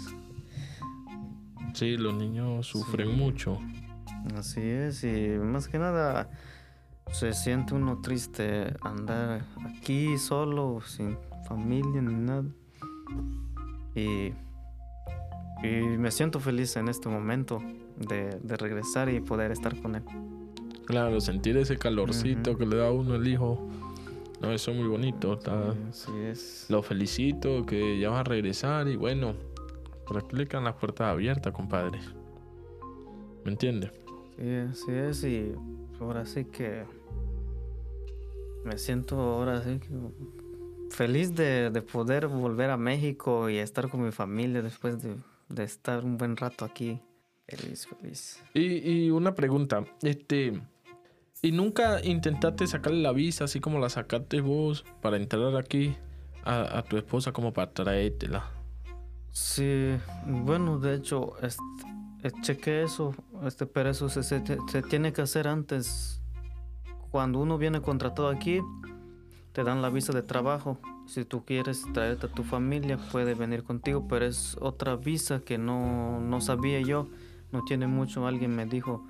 [1.73, 3.15] Sí, los niños sufren Sí.
[3.15, 3.59] mucho.
[4.37, 6.29] Así es, y más que nada
[7.11, 12.45] se siente uno triste andar aquí solo, sin familia ni nada.
[13.93, 14.33] Y,
[15.63, 17.61] y me siento feliz en este momento
[17.97, 20.03] de, de regresar y poder estar con él.
[20.85, 23.67] Claro, sentir ese calorcito que le da a uno el hijo.
[24.41, 25.33] No, eso es muy bonito.
[25.33, 25.71] Está...
[25.89, 26.65] Así es.
[26.69, 29.35] Lo felicito que ya vas a regresar y bueno,
[30.05, 31.99] por aquí le quedan las puertas abiertas, compadre.
[33.43, 33.91] ¿Me entiendes?
[34.37, 35.51] Sí, así es, y
[35.99, 36.83] ahora sí que
[38.65, 39.87] me siento ahora sí que
[40.89, 45.15] feliz de, de poder volver a México y estar con mi familia después de,
[45.49, 46.99] de estar un buen rato aquí.
[47.47, 48.43] Feliz, feliz.
[48.53, 50.59] Y, y una pregunta, este,
[51.41, 55.95] ¿y nunca intentaste sacarle la visa así como la sacaste vos para entrar aquí
[56.43, 58.49] a, a tu esposa como para traértela?
[59.31, 63.13] Sí, bueno, de hecho, este, chequé eso,
[63.43, 66.21] este, pero eso se, se, se tiene que hacer antes.
[67.11, 68.61] Cuando uno viene contratado aquí,
[69.51, 70.79] te dan la visa de trabajo.
[71.05, 75.57] Si tú quieres traerte a tu familia, puede venir contigo, pero es otra visa que
[75.57, 77.07] no, no sabía yo.
[77.51, 79.05] No tiene mucho, alguien me dijo,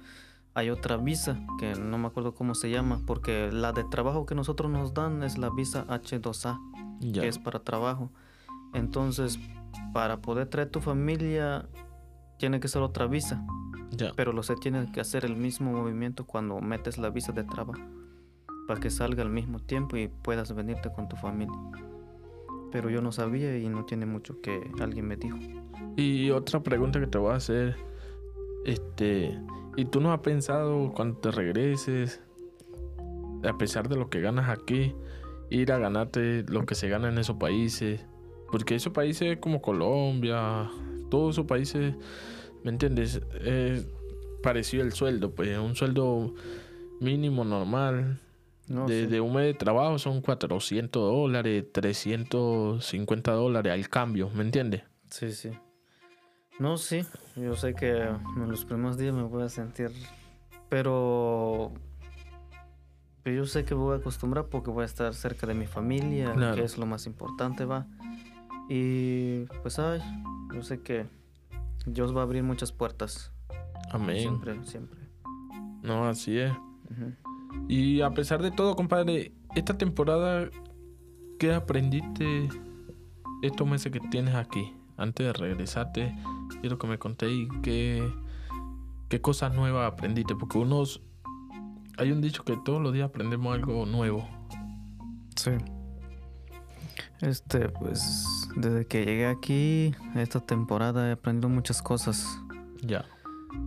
[0.56, 4.36] hay otra visa que no me acuerdo cómo se llama, porque la de trabajo que
[4.36, 6.60] nosotros nos dan es la visa H2A
[7.02, 7.22] Ya.
[7.22, 8.10] que es para trabajo.
[8.74, 9.38] Entonces,
[9.94, 11.68] para poder traer tu familia,
[12.40, 13.46] tiene que ser otra visa,
[13.92, 14.12] ya.
[14.16, 17.82] pero lo se tiene que hacer el mismo movimiento cuando metes la visa de trabajo,
[18.68, 21.58] para que salga al mismo tiempo y puedas venirte con tu familia.
[22.72, 25.38] Pero yo no sabía y no tiene mucho que alguien me dijo.
[25.98, 27.78] Y otra pregunta que te voy a hacer,
[28.66, 29.40] este,
[29.76, 32.22] ¿y tú no has pensado cuando te regreses,
[33.44, 34.94] a pesar de lo que ganas aquí,
[35.50, 38.06] ir a ganarte lo que se gana en esos países?
[38.52, 40.70] Porque esos países como Colombia,
[41.10, 41.96] todos esos países,
[42.64, 43.22] ¿me entiendes?
[43.44, 43.88] Es
[44.42, 46.34] parecido el sueldo, pues un sueldo
[47.00, 48.22] mínimo normal.
[48.68, 49.08] No, de, sí.
[49.08, 54.82] de un mes de trabajo son 400 dólares, 350 dólares al cambio, ¿me entiendes?
[55.12, 55.52] Sí, sí.
[56.60, 57.06] No, sí.
[57.36, 59.92] Yo sé que en los primeros días me voy a sentir.
[60.70, 61.72] Pero.
[63.24, 66.34] pero yo sé que voy a acostumbrar porque voy a estar cerca de mi familia,
[66.34, 66.56] Claro.
[66.56, 67.88] que es lo más importante, va.
[68.70, 70.02] Y pues, ay,
[70.54, 71.06] yo sé que
[71.86, 73.32] Dios va a abrir muchas puertas.
[73.92, 74.20] Amén.
[74.22, 75.00] Siempre, siempre.
[75.84, 76.52] No, así es.
[77.68, 80.50] Y a pesar de todo, compadre, esta temporada,
[81.40, 82.50] ¿qué aprendiste
[83.44, 84.74] estos meses que tienes aquí?
[84.98, 86.16] Antes de regresarte,
[86.62, 88.08] quiero que me contéis qué,
[89.10, 90.36] qué cosas nuevas aprendiste.
[90.36, 91.02] Porque unos.
[91.98, 94.28] Hay un dicho que todos los días aprendemos algo nuevo.
[95.36, 95.52] Sí.
[97.22, 102.40] Este, pues, desde que llegué aquí, esta temporada he aprendido muchas cosas.
[102.82, 103.06] Ya.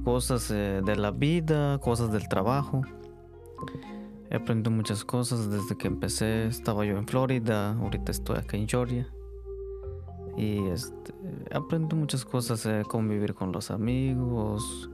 [0.05, 2.83] cosas eh, de la vida, cosas del trabajo.
[4.31, 6.47] He aprendido muchas cosas desde que empecé.
[6.47, 9.09] Estaba yo en Florida, ahorita estoy acá en Georgia.
[10.39, 11.13] Y este,
[11.51, 14.89] he aprendido muchas cosas, eh, convivir con los amigos,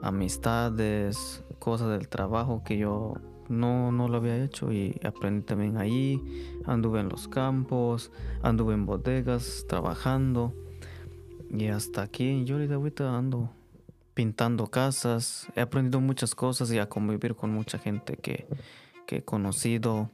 [0.00, 3.14] amistades, cosas del trabajo que yo
[3.48, 6.22] no, no lo había hecho y aprendí también ahí.
[6.66, 8.12] Anduve en los campos,
[8.42, 10.54] anduve en bodegas trabajando.
[11.50, 13.50] Y hasta aquí en Georgia ahorita ando
[14.14, 15.48] pintando casas.
[15.56, 18.46] He aprendido muchas cosas y a convivir con mucha gente que,
[19.04, 20.12] que he conocido.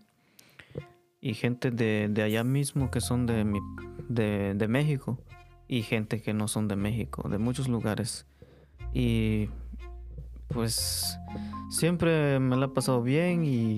[1.26, 3.58] Y gente de, de allá mismo que son de, mi,
[4.08, 5.18] de, de México.
[5.66, 8.28] Y gente que no son de México, de muchos lugares.
[8.94, 9.48] Y
[10.46, 11.18] pues
[11.68, 13.76] siempre me la he pasado bien y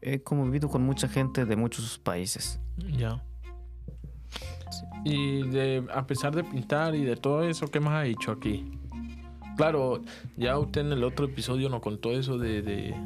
[0.00, 2.58] he convivido con mucha gente de muchos países.
[2.76, 3.22] Ya.
[5.04, 8.68] Y de, a pesar de pintar y de todo eso, ¿qué más ha hecho aquí?
[9.56, 10.02] Claro,
[10.36, 12.96] ya usted en el otro episodio nos contó eso de, de,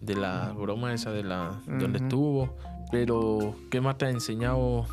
[0.00, 2.56] de la broma esa de la donde estuvo,
[2.90, 4.86] pero ¿qué más te ha enseñado?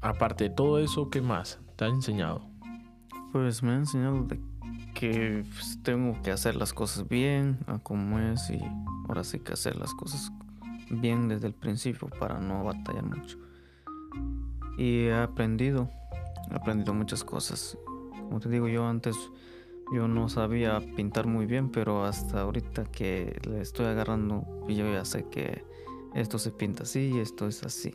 [0.00, 2.42] Aparte de todo eso, ¿qué más te ha enseñado?
[3.32, 4.26] Pues me ha enseñado
[4.94, 8.60] que pues, tengo que hacer las cosas bien, a como es, y
[9.08, 10.32] ahora sí que hacer las cosas
[10.90, 13.38] bien desde el principio para no batallar mucho.
[14.76, 15.90] Y he aprendido,
[16.50, 17.78] he aprendido muchas cosas.
[18.10, 19.16] Como te digo, yo antes
[19.92, 25.04] yo no sabía pintar muy bien, pero hasta ahorita que le estoy agarrando, yo ya
[25.04, 25.64] sé que
[26.14, 27.94] esto se pinta así, esto es así.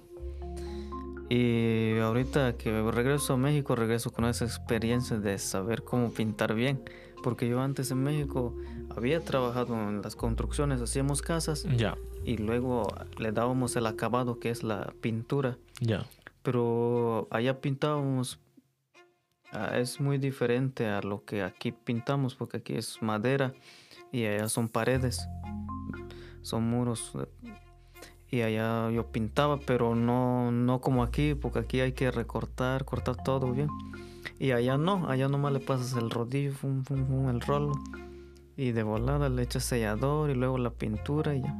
[1.29, 6.83] Y ahorita que regreso a México, regreso con esa experiencia de saber cómo pintar bien.
[7.23, 8.55] Porque yo antes en México
[8.95, 12.87] había trabajado en las construcciones, hacíamos casas Ya, y luego
[13.17, 15.57] le dábamos el acabado que es la pintura.
[15.81, 16.05] ya.
[16.43, 18.39] Pero allá pintábamos,
[19.51, 23.51] ah, es muy diferente a lo que aquí pintamos, porque aquí es madera
[24.11, 25.27] y allá son paredes,
[26.43, 27.13] son muros.
[28.35, 33.15] Y allá yo pintaba, pero no, no como aquí, porque aquí hay que recortar, cortar
[33.23, 33.69] todo bien.
[34.39, 37.71] Y allá no, allá nomás le pasas el rodillo, fum, fum, fum, el rolo.
[38.57, 41.55] Y de volada le echas sellador y luego la pintura y ya.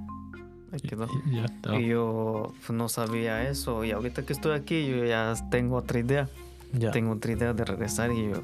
[0.74, 1.08] Ahí quedó.
[1.26, 1.80] Y ya está.
[1.80, 3.86] Y yo pues, no sabía eso.
[3.86, 6.28] Y ahorita que estoy aquí, yo ya tengo otra idea.
[6.74, 6.92] Ya.
[6.92, 8.42] Tengo otra idea de regresar y yo.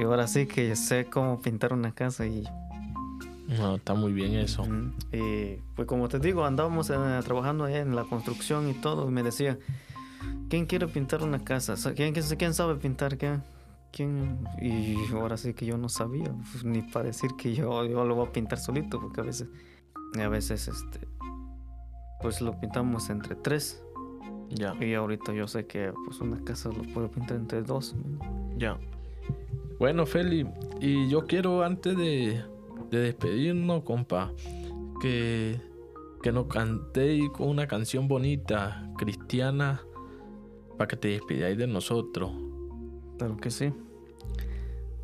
[0.00, 2.26] Y ahora sí que sé cómo pintar una casa.
[2.26, 2.42] Y,
[3.48, 4.64] No, está muy bien eso.
[5.12, 9.08] y, pues como te digo, andábamos eh, trabajando allá en la construcción y todo.
[9.08, 9.58] Y me decía,
[10.48, 11.76] ¿quién quiere pintar una casa?
[11.76, 13.18] Sa- ¿Quién, quién, quién sabe pintar?
[13.18, 13.42] ¿Quién?
[13.90, 14.46] ¿Quién?
[14.60, 16.32] Y ahora sí que yo no sabía.
[16.52, 19.00] pues, ni para decir que yo, yo lo voy a pintar solito.
[19.00, 19.48] Porque a veces,
[20.18, 21.00] a veces, este,
[22.22, 23.82] pues lo pintamos entre tres.
[24.50, 27.94] Ya, Y ahorita yo sé que pues una casa lo puedo pintar entre dos.
[28.56, 28.78] ya.
[29.78, 30.46] Bueno, Feli,
[30.80, 32.44] y yo quiero antes de,
[32.92, 34.32] de despedirnos, compa,
[35.00, 35.58] que,
[36.22, 39.82] que nos cantéis con una canción bonita, cristiana,
[40.76, 42.30] para que te despidáis de nosotros.
[43.18, 43.72] Claro que sí.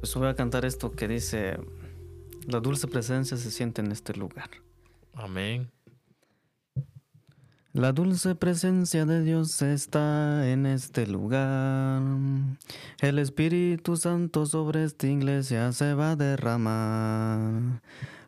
[0.00, 1.58] Pues voy a cantar esto que dice,
[2.46, 4.50] la dulce presencia se siente en este lugar.
[5.14, 5.70] Amén.
[7.78, 12.02] La dulce presencia de Dios está en este lugar.
[13.00, 17.80] El Espíritu Santo sobre esta iglesia se va a derramar.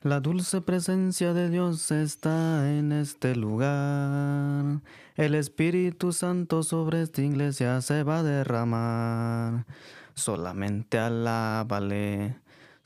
[0.03, 4.83] La dulce presencia de Dios está en este lugar.
[5.17, 9.67] El Espíritu Santo sobre esta iglesia se va a derramar.
[10.15, 12.37] Solamente alábale.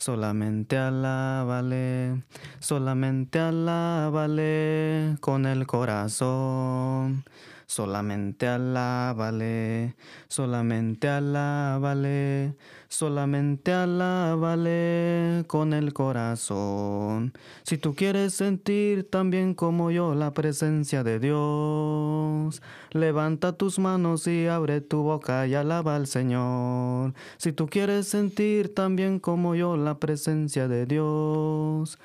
[0.05, 2.24] Solamente alábale,
[2.59, 7.24] solamente alábale con el corazón.
[7.67, 9.97] Solamente alábale,
[10.29, 12.57] solamente alábale,
[12.89, 17.33] solamente alábale con el corazón.
[17.62, 24.47] Si tú quieres sentir también como yo la presencia de Dios, levanta tus manos y
[24.47, 27.15] abre tu boca y alaba al Señor.
[27.39, 31.99] Si tú quieres sentir también como yo la presencia de Dios,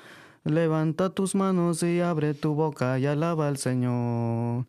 [0.44, 4.64] levanta tus manos y abre tu boca y alaba al Señor.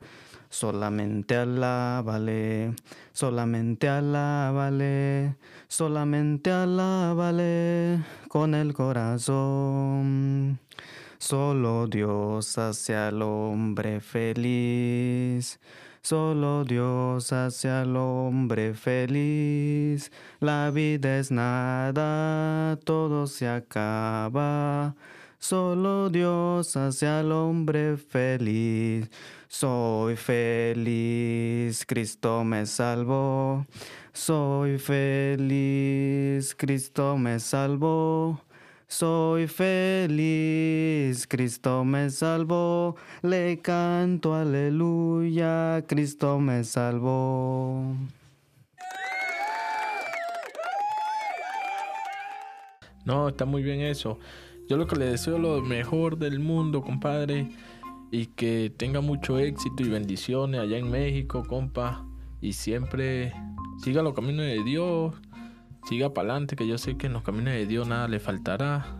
[0.51, 2.75] Solamente alábale,
[3.13, 5.37] solamente alábale,
[5.69, 10.59] solamente alábale con el corazón.
[11.19, 15.57] Solo Dios hace al hombre feliz.
[16.01, 20.11] Solo Dios hace al hombre feliz.
[20.41, 24.95] La vida es nada, todo se acaba.
[25.39, 29.09] Solo Dios hace al hombre feliz.
[29.53, 33.65] Soy feliz, Cristo me salvó.
[34.13, 38.41] Soy feliz, Cristo me salvó.
[38.87, 42.95] Soy feliz, Cristo me salvó.
[43.23, 47.93] Le canto aleluya, Cristo me salvó.
[53.03, 54.17] No, está muy bien eso.
[54.69, 57.49] Yo lo que le deseo lo mejor del mundo, compadre.
[58.11, 62.05] Y que tenga mucho éxito y bendiciones allá en México, compa.
[62.41, 63.33] Y siempre
[63.81, 65.15] siga los caminos de Dios.
[65.87, 68.97] Siga para adelante, que yo sé que en los caminos de Dios nada le faltará.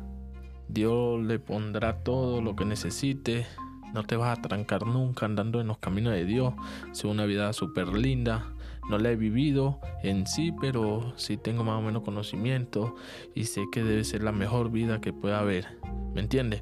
[0.68, 3.46] Dios le pondrá todo lo que necesite.
[3.94, 6.54] No te vas a trancar nunca andando en los caminos de Dios.
[6.92, 8.54] Es una vida súper linda.
[8.90, 12.96] No la he vivido en sí, pero sí tengo más o menos conocimiento
[13.36, 15.78] y sé que debe ser la mejor vida que pueda haber.
[16.14, 16.62] ¿Me entiendes?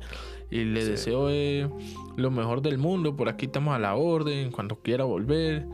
[0.52, 0.92] Y le Sí.
[0.92, 1.70] deseo eh,
[2.16, 3.16] lo mejor del mundo.
[3.16, 4.52] Por aquí estamos a la orden.
[4.52, 5.66] Cuando quiera volver,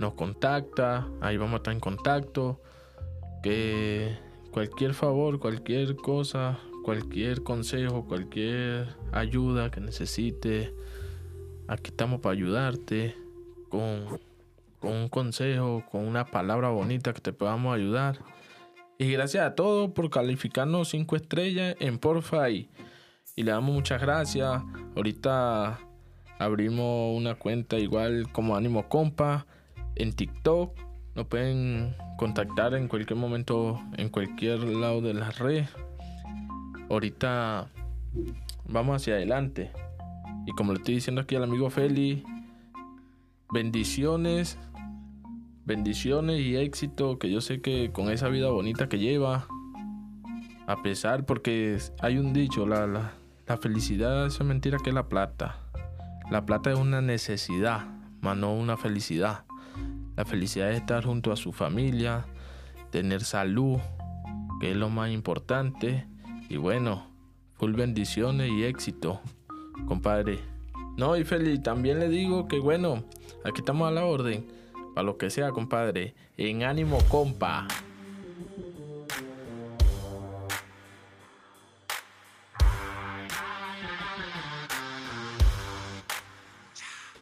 [0.00, 1.08] nos contacta.
[1.20, 2.60] Ahí vamos a estar en contacto.
[3.42, 4.16] Que
[4.50, 10.72] cualquier favor, cualquier cosa, cualquier consejo, cualquier ayuda que necesite,
[11.68, 13.14] aquí estamos para ayudarte
[13.68, 14.18] con,
[14.80, 18.18] con un consejo, con una palabra bonita que te podamos ayudar.
[18.98, 22.36] Y gracias a todos por calificarnos 5 estrellas en Porfy.
[22.48, 22.68] Y
[23.42, 24.62] le damos muchas gracias.
[24.96, 25.78] Ahorita
[26.38, 29.46] abrimos una cuenta igual como Ánimo Compa
[29.94, 30.72] en TikTok.
[31.14, 35.66] Nos pueden contactar en cualquier momento, en cualquier lado de la red.
[36.88, 37.68] Ahorita
[38.66, 39.70] vamos hacia adelante.
[40.46, 42.24] Y como le estoy diciendo aquí al amigo Feli,
[43.52, 44.58] bendiciones,
[45.66, 49.46] bendiciones y éxito que yo sé que con esa vida bonita que lleva,
[50.66, 53.12] a pesar, porque hay un dicho, la, la,
[53.46, 55.60] la felicidad es mentira que es la plata.
[56.30, 57.86] La plata es una necesidad,
[58.20, 59.44] más no una felicidad.
[60.16, 62.26] La felicidad es estar junto a su familia,
[62.90, 63.78] tener salud,
[64.60, 66.08] que es lo más importante.
[66.48, 67.06] Y bueno,
[67.54, 69.20] full bendiciones y éxito,
[69.86, 70.40] compadre.
[70.96, 73.04] No, y feliz, también le digo que bueno,
[73.44, 74.44] aquí estamos a la orden.
[74.94, 76.14] Para lo que sea, compadre.
[76.36, 77.68] En ánimo, compa.